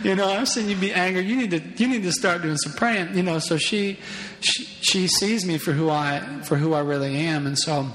[0.04, 1.23] You know, I've seen you be angry.
[1.23, 3.15] You need to you need to start doing some praying.
[3.15, 3.99] You know, so she
[4.39, 7.88] she, she sees me for who I for who I really am, and so,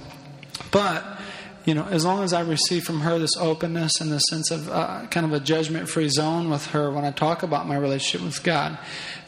[0.70, 1.04] but
[1.64, 4.68] you know, as long as I receive from her this openness and this sense of
[4.68, 8.24] uh, kind of a judgment free zone with her when I talk about my relationship
[8.24, 8.78] with God,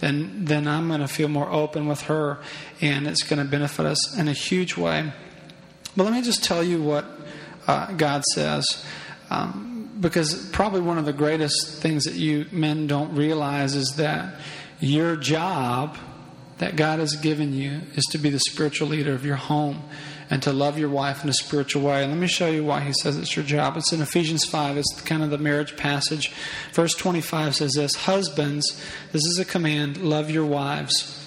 [0.01, 2.39] then then I'm going to feel more open with her,
[2.81, 5.13] and it's going to benefit us in a huge way.
[5.97, 7.05] But let me just tell you what
[7.67, 8.85] uh, God says.
[9.31, 14.35] Um, because probably one of the greatest things that you men don't realize is that
[14.81, 15.97] your job
[16.59, 19.83] that God has given you is to be the spiritual leader of your home
[20.29, 22.03] and to love your wife in a spiritual way.
[22.03, 23.77] And let me show you why he says it's your job.
[23.77, 26.33] It's in Ephesians 5, it's kind of the marriage passage.
[26.73, 31.23] Verse 25 says this Husbands, this is a command, love your wives.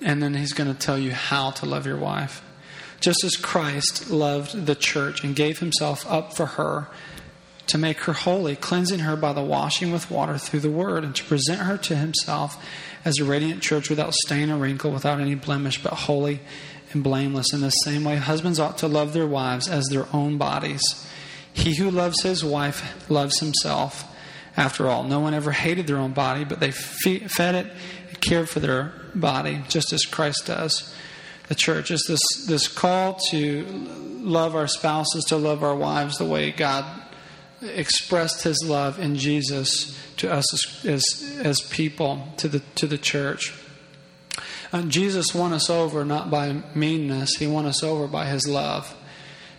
[0.00, 2.42] And then he's going to tell you how to love your wife
[3.00, 6.88] just as Christ loved the church and gave himself up for her
[7.68, 11.14] to make her holy, cleansing her by the washing with water through the word, and
[11.14, 12.64] to present her to himself
[13.04, 16.40] as a radiant church without stain or wrinkle, without any blemish, but holy
[16.92, 17.52] and blameless.
[17.52, 20.82] In the same way, husbands ought to love their wives as their own bodies.
[21.52, 24.04] He who loves his wife loves himself.
[24.56, 27.72] After all, no one ever hated their own body, but they fed it
[28.08, 30.94] and cared for their body, just as Christ does.
[31.48, 33.64] The church is this, this call to
[34.20, 36.84] love our spouses, to love our wives the way God
[37.62, 42.98] expressed his love in Jesus to us as, as, as people, to the, to the
[42.98, 43.54] church.
[44.72, 48.94] Uh, Jesus won us over not by meanness, he won us over by his love.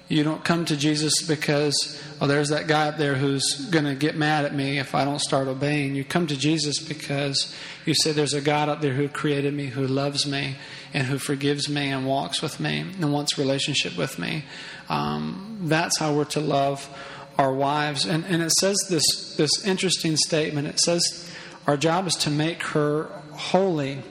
[0.10, 3.94] You don't come to Jesus because, oh, there's that guy up there who's going to
[3.94, 5.94] get mad at me if I don't start obeying.
[5.94, 9.68] You come to Jesus because you say, there's a God up there who created me,
[9.68, 10.56] who loves me,
[10.96, 14.46] and who forgives me and walks with me and wants relationship with me.
[14.90, 16.90] Um, that's how we're to love
[17.38, 18.06] our wives.
[18.06, 20.68] And, and it says this, this interesting statement.
[20.68, 21.32] It says,
[21.68, 24.02] our job is to make her holy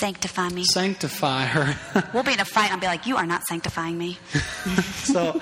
[0.00, 0.64] Sanctify me.
[0.64, 2.08] sanctify her.
[2.14, 2.72] We'll be in a fight.
[2.72, 4.18] I'll be like, you are not sanctifying me.
[4.94, 5.40] so,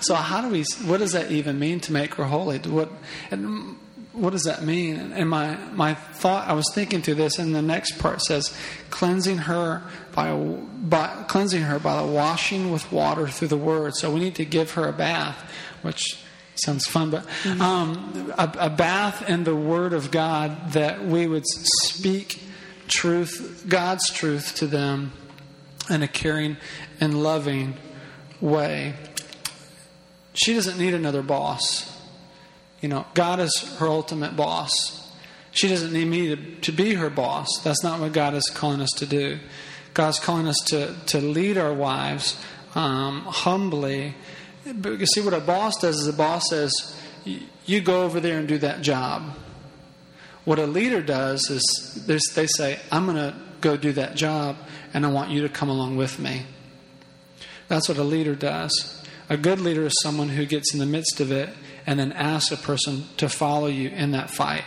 [0.00, 0.64] so how do we?
[0.84, 2.58] What does that even mean to make her holy?
[2.58, 2.90] What,
[3.30, 3.76] and
[4.12, 4.96] what does that mean?
[4.96, 8.54] And my my thought, I was thinking through this, and the next part says,
[8.90, 9.82] cleansing her
[10.14, 13.94] by by cleansing her by the washing with water through the word.
[13.96, 15.38] So we need to give her a bath,
[15.82, 16.18] which
[16.56, 17.26] sounds fun, but
[17.60, 22.42] um, a, a bath in the Word of God that we would speak
[22.88, 25.12] truth, God's truth to them
[25.90, 26.56] in a caring
[27.00, 27.76] and loving
[28.40, 28.94] way.
[30.34, 31.96] She doesn't need another boss.
[32.80, 35.12] You know, God is her ultimate boss.
[35.50, 37.48] She doesn't need me to, to be her boss.
[37.64, 39.38] That's not what God is calling us to do.
[39.94, 42.40] God's calling us to, to lead our wives
[42.74, 44.14] um, humbly.
[44.72, 46.72] But you see, what a boss does is a boss says,
[47.24, 49.36] You go over there and do that job.
[50.44, 54.56] What a leader does is they say, I'm going to go do that job,
[54.94, 56.46] and I want you to come along with me.
[57.68, 59.04] That's what a leader does.
[59.28, 61.50] A good leader is someone who gets in the midst of it
[61.86, 64.64] and then asks a person to follow you in that fight.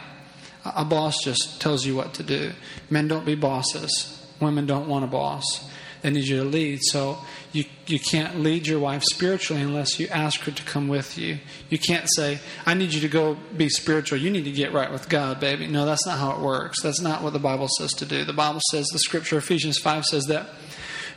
[0.63, 2.51] A boss just tells you what to do.
[2.89, 4.23] Men don't be bosses.
[4.39, 5.67] Women don't want a boss.
[6.01, 6.79] They need you to lead.
[6.81, 7.19] So
[7.51, 11.37] you, you can't lead your wife spiritually unless you ask her to come with you.
[11.69, 14.17] You can't say, I need you to go be spiritual.
[14.17, 15.67] You need to get right with God, baby.
[15.67, 16.81] No, that's not how it works.
[16.81, 18.25] That's not what the Bible says to do.
[18.25, 20.47] The Bible says, the scripture, Ephesians 5 says that,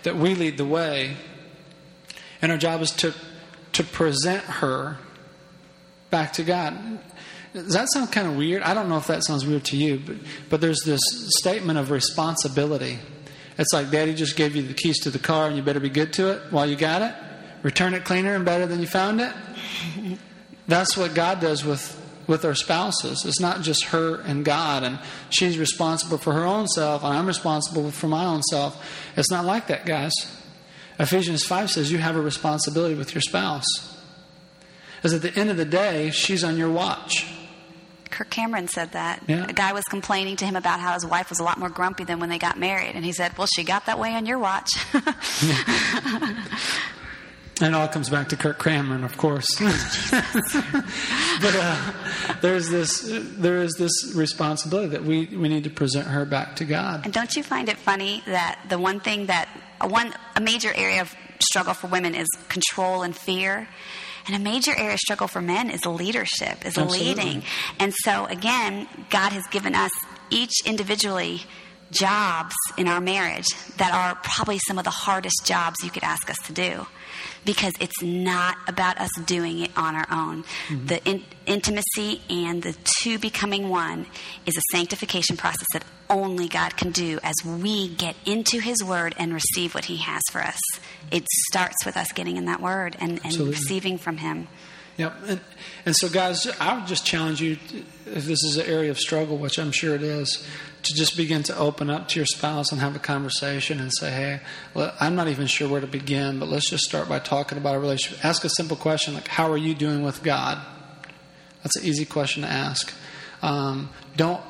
[0.03, 1.16] that we lead the way.
[2.42, 3.14] And our job is to,
[3.73, 4.99] to present her
[6.11, 7.01] back to God.
[7.55, 8.62] Does that sound kind of weird?
[8.62, 10.16] I don't know if that sounds weird to you, but,
[10.51, 11.01] but there's this
[11.38, 12.99] statement of responsibility.
[13.57, 15.90] It's like daddy just gave you the keys to the car and you better be
[15.90, 17.14] good to it while you got it.
[17.62, 19.33] Return it cleaner and better than you found it.
[20.69, 23.25] That's what God does with, with our spouses.
[23.25, 24.99] It's not just her and God, and
[25.31, 28.83] she's responsible for her own self, and I'm responsible for my own self.
[29.17, 30.12] It's not like that, guys.
[30.99, 33.64] Ephesians 5 says you have a responsibility with your spouse.
[34.97, 37.27] Because at the end of the day, she's on your watch.
[38.14, 39.24] Kirk Cameron said that.
[39.27, 39.46] Yeah.
[39.48, 42.05] A guy was complaining to him about how his wife was a lot more grumpy
[42.05, 42.92] than when they got married.
[42.94, 44.70] And he said, Well, she got that way on your watch.
[47.61, 49.46] And it all comes back to Kirk Cameron, of course.
[49.61, 51.92] but uh,
[52.40, 56.64] there's this there is this responsibility that we, we need to present her back to
[56.64, 57.05] God.
[57.05, 59.48] and don't you find it funny that the one thing that,
[59.81, 63.68] a, one, a major area of struggle for women is control and fear?
[64.27, 67.15] And a major area of struggle for men is leadership, is Absolutely.
[67.15, 67.43] leading.
[67.79, 69.91] And so, again, God has given us
[70.31, 71.43] each individually
[71.91, 76.29] jobs in our marriage that are probably some of the hardest jobs you could ask
[76.31, 76.87] us to do
[77.44, 80.44] because it's not about us doing it on our own.
[80.68, 80.87] Mm-hmm.
[80.87, 84.07] The in- intimacy and the two becoming one
[84.46, 89.14] is a sanctification process that only God can do as we get into His Word
[89.18, 90.61] and receive what He has for us.
[91.11, 94.48] It starts with us getting in that Word and, and receiving from Him.
[94.96, 95.14] Yep.
[95.26, 95.40] And,
[95.87, 97.59] and so, guys, I would just challenge you,
[98.07, 100.46] if this is an area of struggle, which I'm sure it is,
[100.85, 104.11] to just begin to open up to your spouse and have a conversation and say,
[104.11, 104.40] hey,
[105.00, 107.78] I'm not even sure where to begin, but let's just start by talking about a
[107.78, 108.24] relationship.
[108.24, 110.59] Ask a simple question like, how are you doing with God?
[111.62, 112.92] That's an easy question to ask.
[113.42, 114.42] Um, don't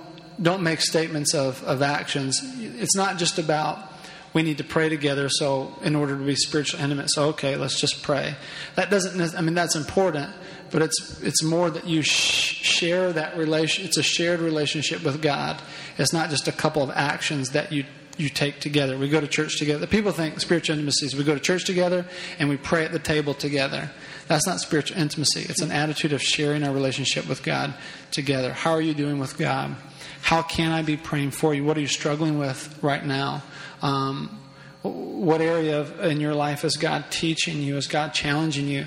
[0.42, 2.40] don't make statements of, of actions.
[2.58, 3.78] It's not just about
[4.34, 5.28] we need to pray together.
[5.28, 8.34] So in order to be spiritual intimate, so okay, let's just pray.
[8.74, 10.30] That doesn't i mean, that's important,
[10.70, 13.84] but it's it's more that you sh- share that relation.
[13.84, 15.62] It's a shared relationship with God.
[15.96, 17.84] It's not just a couple of actions that you
[18.16, 18.98] you take together.
[18.98, 19.86] We go to church together.
[19.86, 22.04] People think spiritual intimacy is we go to church together
[22.38, 23.90] and we pray at the table together.
[24.26, 25.46] That's not spiritual intimacy.
[25.48, 27.74] It's an attitude of sharing our relationship with God
[28.10, 28.52] together.
[28.52, 29.76] How are you doing with God?
[30.22, 31.64] How can I be praying for you?
[31.64, 33.42] What are you struggling with right now?
[33.82, 34.40] Um,
[34.82, 37.76] what area of, in your life is God teaching you?
[37.76, 38.86] Is God challenging you?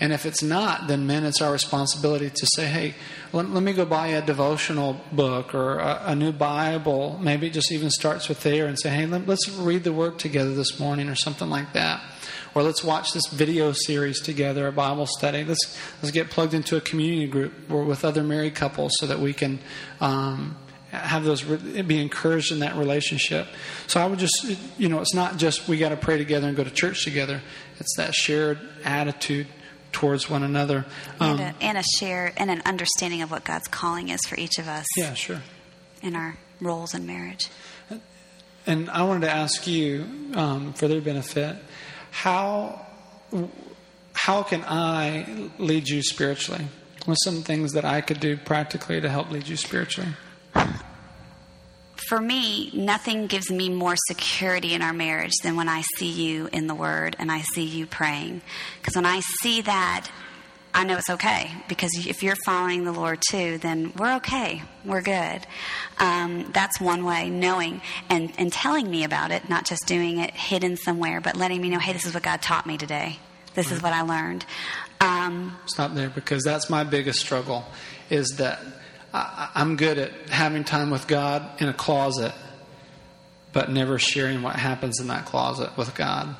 [0.00, 2.94] And if it's not, then men, it's our responsibility to say, hey,
[3.32, 7.18] let, let me go buy a devotional book or a, a, new Bible.
[7.20, 10.18] Maybe it just even starts with there and say, hey, let, let's read the Word
[10.18, 12.00] together this morning or something like that.
[12.54, 15.44] Or let's watch this video series together, a Bible study.
[15.44, 19.18] Let's, let's get plugged into a community group or with other married couples so that
[19.18, 19.60] we can.
[20.00, 20.56] Um,
[20.90, 23.46] have those be encouraged in that relationship.
[23.86, 26.56] So I would just, you know, it's not just we got to pray together and
[26.56, 27.42] go to church together.
[27.78, 29.48] It's that shared attitude
[29.92, 30.84] towards one another,
[31.20, 34.36] um, and, a, and a share and an understanding of what God's calling is for
[34.36, 34.86] each of us.
[34.96, 35.42] Yeah, sure.
[36.02, 37.48] In our roles in marriage.
[38.66, 41.56] And I wanted to ask you, um, for their benefit,
[42.10, 42.86] how
[44.14, 46.66] how can I lead you spiritually?
[47.04, 50.10] What's some things that I could do practically to help lead you spiritually?
[52.08, 56.48] for me, nothing gives me more security in our marriage than when I see you
[56.52, 58.40] in the Word and I see you praying.
[58.80, 60.08] Because when I see that,
[60.74, 61.50] I know it's okay.
[61.68, 64.62] Because if you're following the Lord too, then we're okay.
[64.84, 65.46] We're good.
[65.98, 70.32] Um, that's one way, knowing and, and telling me about it, not just doing it
[70.32, 73.18] hidden somewhere, but letting me know, hey, this is what God taught me today.
[73.54, 74.44] This is what I learned.
[75.00, 77.64] Um, Stop there because that's my biggest struggle
[78.08, 78.60] is that
[79.12, 82.32] I, I'm good at having time with God in a closet,
[83.52, 86.36] but never sharing what happens in that closet with God.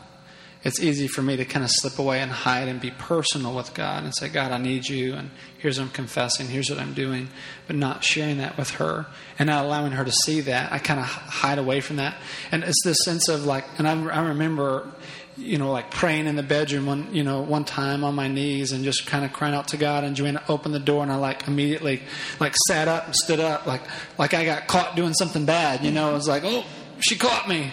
[0.65, 3.75] It's easy for me to kind of slip away and hide and be personal with
[3.75, 6.95] God and say, God, I need you, and here's what I'm confessing, here's what I'm
[6.95, 7.29] doing,
[7.69, 9.07] but not sharing that with her
[9.39, 10.73] and not allowing her to see that.
[10.73, 12.17] I kind of hide away from that.
[12.51, 14.93] And it's this sense of like, and I, I remember
[15.39, 18.73] you know, like praying in the bedroom one, you know, one time on my knees
[18.73, 20.03] and just kind of crying out to God.
[20.03, 22.03] And Joanna opened the door, and I like immediately
[22.41, 23.83] like sat up and stood up, like
[24.19, 25.85] like I got caught doing something bad.
[25.85, 26.65] You know, I was like, oh,
[27.01, 27.73] she caught me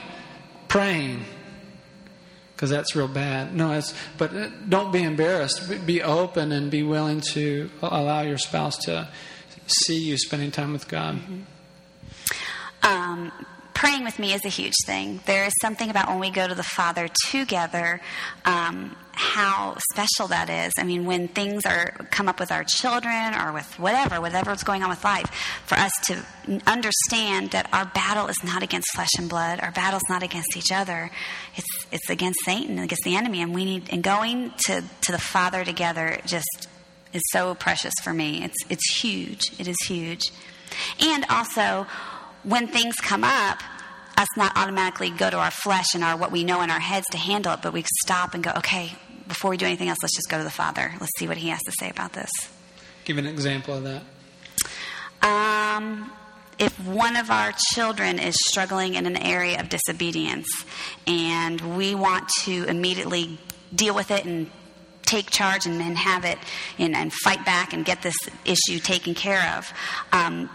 [0.68, 1.26] praying
[2.56, 3.54] because that's real bad.
[3.54, 5.86] No, it's but uh, don't be embarrassed.
[5.86, 9.10] Be open and be willing to allow your spouse to
[9.68, 11.16] see you spending time with God.
[11.16, 11.42] Mm-hmm.
[12.84, 13.32] Um,
[13.74, 15.20] praying with me is a huge thing.
[15.26, 18.00] There is something about when we go to the Father together,
[18.46, 20.74] um, how special that is.
[20.78, 24.84] I mean, when things are come up with our children or with whatever, whatever's going
[24.84, 25.30] on with life,
[25.66, 26.24] for us to
[26.68, 29.60] understand that our battle is not against flesh and blood.
[29.62, 31.10] Our battle is not against each other.
[31.56, 35.12] It's it's against Satan, and against the enemy, and we need and going to to
[35.12, 36.68] the Father together just
[37.14, 38.44] is so precious for me.
[38.44, 39.52] It's it's huge.
[39.60, 40.32] It is huge,
[41.00, 41.88] and also
[42.44, 43.60] when things come up,
[44.18, 47.06] us not automatically go to our flesh and our what we know in our heads
[47.12, 48.94] to handle it, but we stop and go, okay,
[49.28, 50.94] before we do anything else, let's just go to the Father.
[51.00, 52.30] Let's see what He has to say about this.
[53.04, 54.04] Give an example of that.
[55.22, 56.12] Um,
[56.58, 60.48] if one of our children is struggling in an area of disobedience
[61.06, 63.40] and we want to immediately
[63.74, 64.50] deal with it and
[65.04, 66.38] take charge and, and have it
[66.80, 69.72] and, and, fight back and get this issue taken care of,
[70.12, 70.50] um,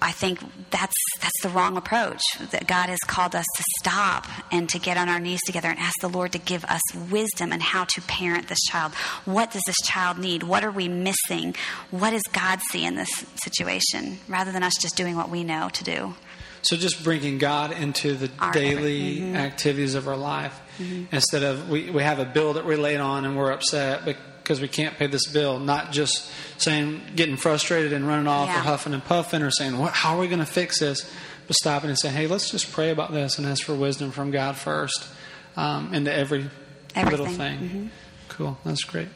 [0.00, 0.40] I think
[0.70, 2.20] that's that's the wrong approach.
[2.50, 5.78] That God has called us to stop and to get on our knees together and
[5.78, 8.94] ask the Lord to give us wisdom and how to parent this child.
[9.24, 10.42] What does this child need?
[10.42, 11.54] What are we missing?
[11.90, 14.18] What does God see in this situation?
[14.28, 16.14] Rather than us just doing what we know to do.
[16.62, 19.36] So just bringing God into the our daily mm-hmm.
[19.36, 21.14] activities of our life mm-hmm.
[21.14, 24.16] instead of we, we have a bill that we're late on and we're upset, but
[24.46, 25.58] because we can't pay this bill.
[25.58, 28.60] Not just saying, getting frustrated and running off yeah.
[28.60, 31.12] or huffing and puffing or saying, what, how are we going to fix this?
[31.48, 34.30] But stopping and saying, hey, let's just pray about this and ask for wisdom from
[34.30, 35.08] God first
[35.56, 36.48] um, into every
[36.94, 37.10] Everything.
[37.10, 37.58] little thing.
[37.58, 37.86] Mm-hmm.
[38.28, 38.56] Cool.
[38.64, 39.08] That's great.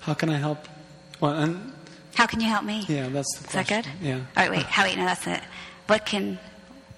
[0.00, 0.68] How can I help?
[1.20, 1.72] Well, and,
[2.14, 2.84] how can you help me?
[2.86, 3.78] Yeah, that's the question.
[3.78, 4.06] Is that good?
[4.06, 4.14] Yeah.
[4.16, 4.62] All right, wait.
[4.64, 5.40] How, wait, no, that's it.
[5.86, 6.38] What can,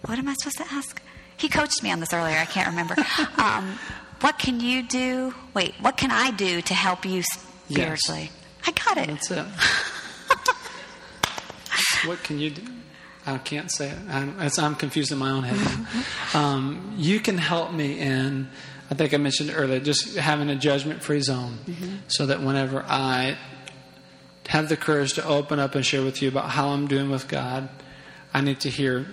[0.04, 1.00] what am I supposed to ask?
[1.36, 2.38] He coached me on this earlier.
[2.38, 2.96] I can't remember.
[3.38, 3.78] um,
[4.20, 5.32] what can you do?
[5.54, 7.22] Wait, what can I do to help you
[7.70, 8.30] spiritually.
[8.30, 8.32] Yes.
[8.66, 9.06] I got it.
[9.08, 9.46] That's it.
[12.06, 12.62] what can you do?
[13.26, 13.98] I can't say it.
[14.08, 15.86] I'm, I'm confused in my own head.
[16.34, 18.50] Um, you can help me in,
[18.90, 21.94] I think I mentioned earlier, just having a judgment free zone mm-hmm.
[22.06, 23.38] so that whenever I
[24.48, 27.28] have the courage to open up and share with you about how I'm doing with
[27.28, 27.70] God,
[28.34, 29.06] I need to hear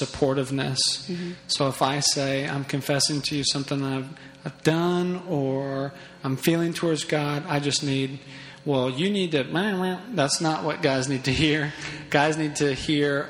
[0.00, 0.78] supportiveness.
[1.06, 1.32] Mm-hmm.
[1.48, 4.08] So if I say, I'm confessing to you something that I've,
[4.44, 5.92] I've done or
[6.22, 7.44] I'm feeling towards God.
[7.48, 8.20] I just need,
[8.64, 9.42] well, you need to,
[10.12, 11.72] that's not what guys need to hear.
[12.10, 13.28] Guys need to hear,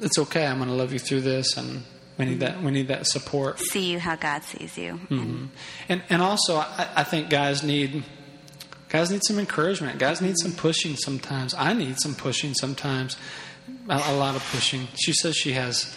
[0.00, 1.84] it's okay, I'm going to love you through this, and
[2.18, 3.60] we need that, we need that support.
[3.60, 4.94] See you how God sees you.
[4.94, 5.46] Mm-hmm.
[5.88, 8.02] And, and also, I, I think guys need,
[8.88, 9.98] guys need some encouragement.
[9.98, 11.54] Guys need some pushing sometimes.
[11.54, 13.16] I need some pushing sometimes.
[13.88, 14.88] A, a, lot of pushing.
[14.96, 15.94] She says she has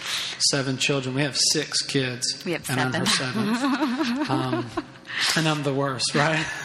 [0.52, 1.16] seven children.
[1.16, 2.44] We have six kids.
[2.46, 3.40] We have and seven.
[3.40, 4.30] I'm her seventh.
[4.30, 4.70] um,
[5.36, 6.46] and I'm the worst, right?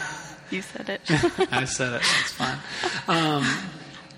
[0.51, 1.01] You said it.
[1.51, 2.01] I said it.
[2.01, 2.57] It's fine.
[3.07, 3.43] Um,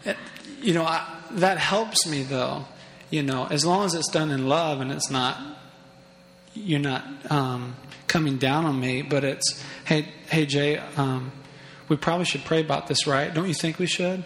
[0.03, 0.17] it-
[0.61, 2.65] you know, I, that helps me though.
[3.09, 5.39] You know, as long as it's done in love and it's not,
[6.53, 7.77] you're not um,
[8.07, 11.31] coming down on me, but it's, hey, hey, Jay, um,
[11.87, 13.33] we probably should pray about this, right?
[13.33, 14.25] Don't you think we should?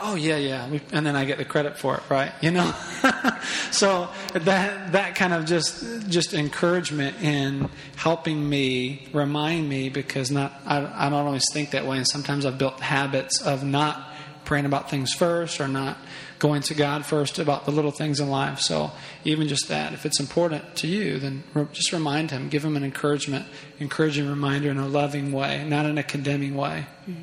[0.00, 2.32] Oh yeah, yeah, and then I get the credit for it, right?
[2.40, 2.74] You know,
[3.70, 10.52] so that that kind of just just encouragement in helping me remind me because not
[10.66, 14.12] I, I don't always think that way, and sometimes I've built habits of not
[14.44, 15.98] praying about things first or not
[16.38, 18.60] going to God first about the little things in life.
[18.60, 18.92] So
[19.24, 22.76] even just that, if it's important to you, then re- just remind Him, give Him
[22.76, 23.46] an encouragement,
[23.78, 26.86] encouraging reminder in a loving way, not in a condemning way.
[27.06, 27.14] Is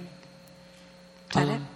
[1.35, 1.51] that it?
[1.51, 1.67] Um,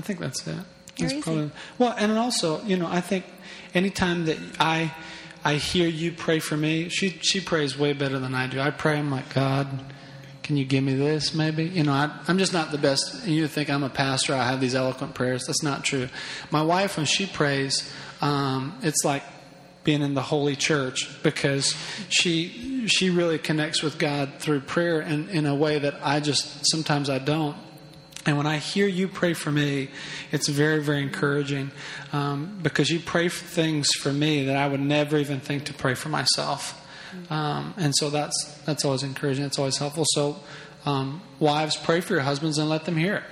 [0.00, 0.54] I think that's it.
[0.54, 0.62] You're
[0.96, 1.20] That's easy.
[1.20, 3.26] probably well, and also, you know, I think
[3.74, 4.94] anytime that I
[5.44, 8.58] I hear you pray for me, she she prays way better than I do.
[8.60, 9.84] I pray, I'm like, God,
[10.42, 11.34] can you give me this?
[11.34, 13.26] Maybe, you know, I, I'm just not the best.
[13.26, 14.32] You think I'm a pastor?
[14.32, 15.44] I have these eloquent prayers.
[15.46, 16.08] That's not true.
[16.50, 17.92] My wife, when she prays,
[18.22, 19.22] um, it's like
[19.84, 21.76] being in the holy church because
[22.08, 26.62] she she really connects with God through prayer in, in a way that I just
[26.70, 27.54] sometimes I don't.
[28.26, 29.88] And when I hear you pray for me,
[30.30, 31.70] it's very, very encouraging
[32.12, 35.74] um, because you pray for things for me that I would never even think to
[35.74, 36.76] pray for myself.
[37.30, 39.44] Um, and so that's that's always encouraging.
[39.44, 40.04] It's always helpful.
[40.10, 40.36] So,
[40.86, 43.22] um, wives, pray for your husbands and let them hear it,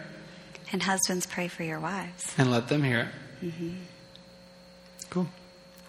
[0.73, 2.35] And husbands, pray for your wives.
[2.39, 3.11] and let them hear
[3.43, 3.53] it.
[5.11, 5.29] Cool.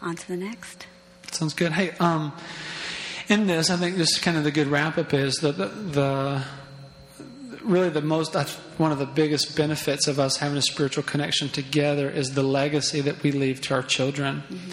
[0.01, 0.85] On to the next.
[1.31, 1.71] Sounds good.
[1.71, 2.31] Hey, um,
[3.27, 5.65] in this, I think this is kind of the good wrap up is that the,
[5.67, 6.43] the
[7.63, 11.49] really the most that's one of the biggest benefits of us having a spiritual connection
[11.49, 14.43] together is the legacy that we leave to our children.
[14.49, 14.71] Mm-hmm.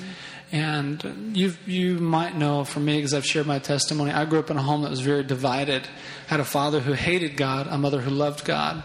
[0.52, 4.12] And you you might know from me because I've shared my testimony.
[4.12, 5.88] I grew up in a home that was very divided.
[6.28, 8.84] had a father who hated God, a mother who loved God,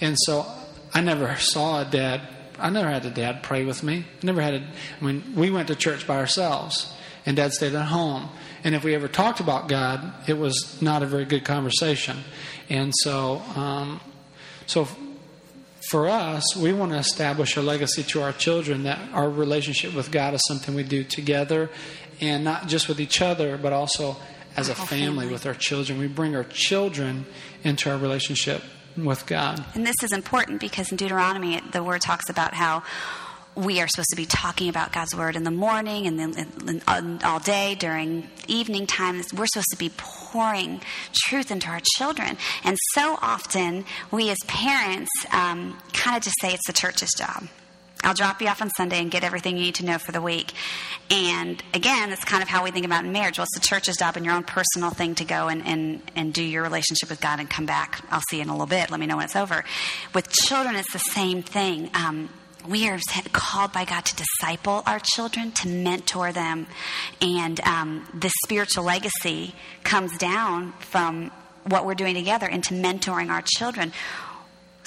[0.00, 0.46] and so
[0.94, 2.22] I never saw a dad.
[2.58, 4.06] I never had a dad pray with me.
[4.22, 4.66] I never had a.
[5.00, 6.90] I mean, we went to church by ourselves,
[7.26, 8.30] and dad stayed at home.
[8.64, 12.18] And if we ever talked about God, it was not a very good conversation.
[12.68, 14.00] And so, um,
[14.66, 14.88] so
[15.90, 20.10] for us, we want to establish a legacy to our children that our relationship with
[20.10, 21.70] God is something we do together,
[22.20, 24.16] and not just with each other, but also
[24.56, 25.26] as a family family.
[25.26, 25.98] with our children.
[25.98, 27.26] We bring our children
[27.64, 28.62] into our relationship
[28.96, 29.64] with God.
[29.74, 32.82] And this is important because in Deuteronomy, the word talks about how
[33.54, 36.82] we are supposed to be talking about God's word in the morning and then
[37.24, 39.32] all day during evening times.
[39.32, 40.80] We're supposed to be pouring
[41.12, 42.38] truth into our children.
[42.64, 47.48] And so often, we as parents um, kind of just say it's the church's job.
[48.04, 50.20] I'll drop you off on Sunday and get everything you need to know for the
[50.20, 50.52] week.
[51.10, 53.38] And again, that's kind of how we think about marriage.
[53.38, 56.32] Well, it's the church's job and your own personal thing to go and, and, and
[56.32, 58.04] do your relationship with God and come back.
[58.10, 58.90] I'll see you in a little bit.
[58.90, 59.64] Let me know when it's over.
[60.14, 61.90] With children, it's the same thing.
[61.94, 62.28] Um,
[62.66, 62.98] we are
[63.32, 66.66] called by God to disciple our children, to mentor them.
[67.20, 69.54] And um, this spiritual legacy
[69.84, 71.30] comes down from
[71.64, 73.92] what we're doing together into mentoring our children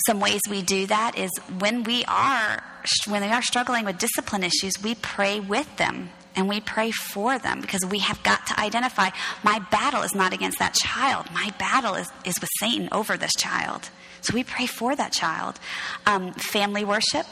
[0.05, 2.63] some ways we do that is when we are
[3.07, 7.39] when they are struggling with discipline issues we pray with them and we pray for
[7.39, 9.09] them because we have got to identify
[9.43, 11.27] my battle is not against that child.
[11.33, 13.89] My battle is, is with satan over this child.
[14.21, 15.59] So we pray for that child.
[16.05, 17.27] Um, family worship.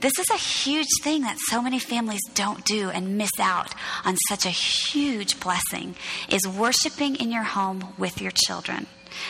[0.00, 3.74] This is a huge thing that so many families don't do and miss out
[4.04, 5.94] on such a huge blessing
[6.28, 8.86] is worshiping in your home with your children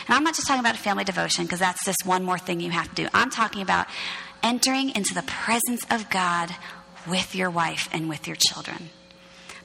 [0.07, 2.59] and I'm not just talking about a family devotion because that's just one more thing
[2.59, 3.07] you have to do.
[3.13, 3.87] I'm talking about
[4.41, 6.49] entering into the presence of God
[7.07, 8.89] with your wife and with your children.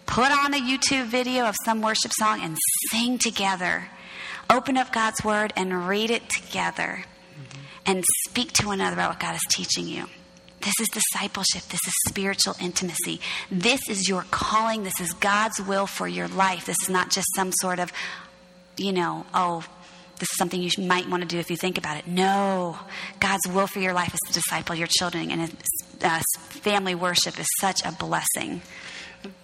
[0.06, 2.56] Put on a YouTube video of some worship song and
[2.90, 3.88] sing together.
[4.48, 7.04] Open up God's Word and read it together.
[7.04, 7.62] Mm-hmm.
[7.84, 10.06] And speak to one another about what God is teaching you.
[10.60, 11.62] This is discipleship.
[11.68, 13.20] This is spiritual intimacy.
[13.50, 14.82] This is your calling.
[14.82, 16.66] This is God's will for your life.
[16.66, 17.92] This is not just some sort of,
[18.76, 19.64] you know, oh,
[20.18, 22.06] this is something you might want to do if you think about it.
[22.06, 22.78] No,
[23.20, 25.56] God's will for your life is to disciple your children, and
[26.02, 28.62] uh, family worship is such a blessing.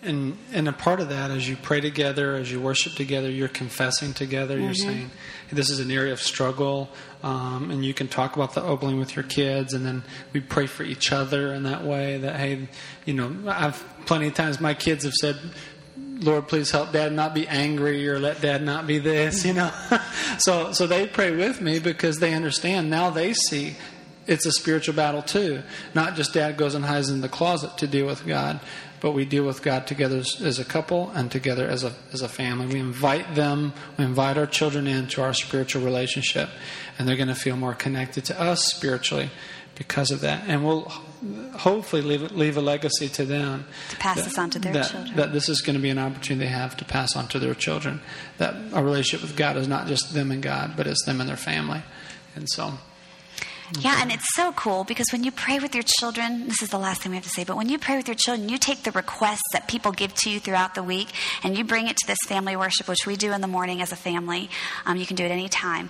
[0.03, 3.49] And and a part of that, as you pray together, as you worship together, you're
[3.49, 4.57] confessing together.
[4.57, 5.11] You're saying,
[5.51, 6.89] "This is an area of struggle,"
[7.25, 10.67] um, and you can talk about the opening with your kids, and then we pray
[10.67, 12.19] for each other in that way.
[12.19, 12.69] That hey,
[13.05, 15.37] you know, I've plenty of times my kids have said,
[16.21, 19.73] Lord, please help Dad not be angry or let Dad not be this, you know.
[20.39, 23.11] so so they pray with me because they understand now.
[23.11, 23.77] They see
[24.27, 25.63] it's a spiritual battle too.
[25.95, 28.61] Not just Dad goes and hides in the closet to deal with God,
[29.01, 32.29] but we deal with God together as, a couple and together as a, as a
[32.29, 32.67] family.
[32.67, 36.49] We invite them, we invite our children into our spiritual relationship,
[36.99, 39.31] and they're going to feel more connected to us spiritually
[39.75, 40.45] because of that.
[40.49, 40.91] And we'll
[41.57, 43.67] hopefully leave, leave a legacy to them.
[43.91, 45.17] To pass that, this on to their that, children.
[45.17, 47.55] That this is going to be an opportunity they have to pass on to their
[47.55, 48.01] children.
[48.39, 51.29] That a relationship with God is not just them and God, but it's them and
[51.29, 51.83] their family.
[52.35, 52.75] And so.
[53.81, 56.79] Yeah, and it's so cool because when you pray with your children, this is the
[56.79, 58.83] last thing we have to say, but when you pray with your children, you take
[58.83, 61.09] the requests that people give to you throughout the week
[61.43, 63.91] and you bring it to this family worship, which we do in the morning as
[63.91, 64.51] a family.
[64.85, 65.89] Um, you can do it any time.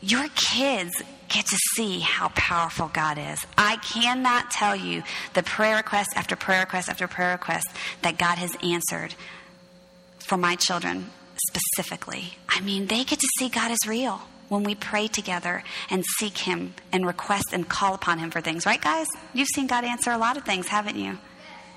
[0.00, 3.44] Your kids get to see how powerful God is.
[3.56, 5.02] I cannot tell you
[5.34, 7.68] the prayer request after prayer request after prayer request
[8.02, 9.14] that God has answered
[10.18, 11.10] for my children
[11.48, 12.34] specifically.
[12.48, 16.38] I mean, they get to see God is real when we pray together and seek
[16.38, 18.66] Him and request and call upon Him for things.
[18.66, 19.06] Right, guys?
[19.32, 21.18] You've seen God answer a lot of things, haven't you?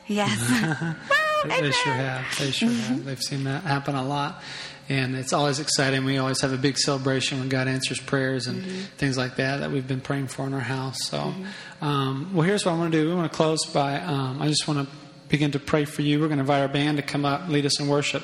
[0.08, 0.38] Yes.
[1.10, 2.26] Woo, They, they sure have.
[2.39, 3.06] They sure have.
[3.06, 4.41] They've seen that happen a lot.
[4.90, 6.06] And it's always exciting.
[6.06, 8.64] We always have a big celebration when God answers prayers and
[8.98, 10.98] things like that that we've been praying for in our house.
[11.04, 11.34] So,
[11.82, 13.10] um, well, here's what I want to do.
[13.10, 14.96] We want to close by, um, I just want to
[15.28, 16.20] begin to pray for you.
[16.20, 18.24] We're going to invite our band to come up, lead us in worship.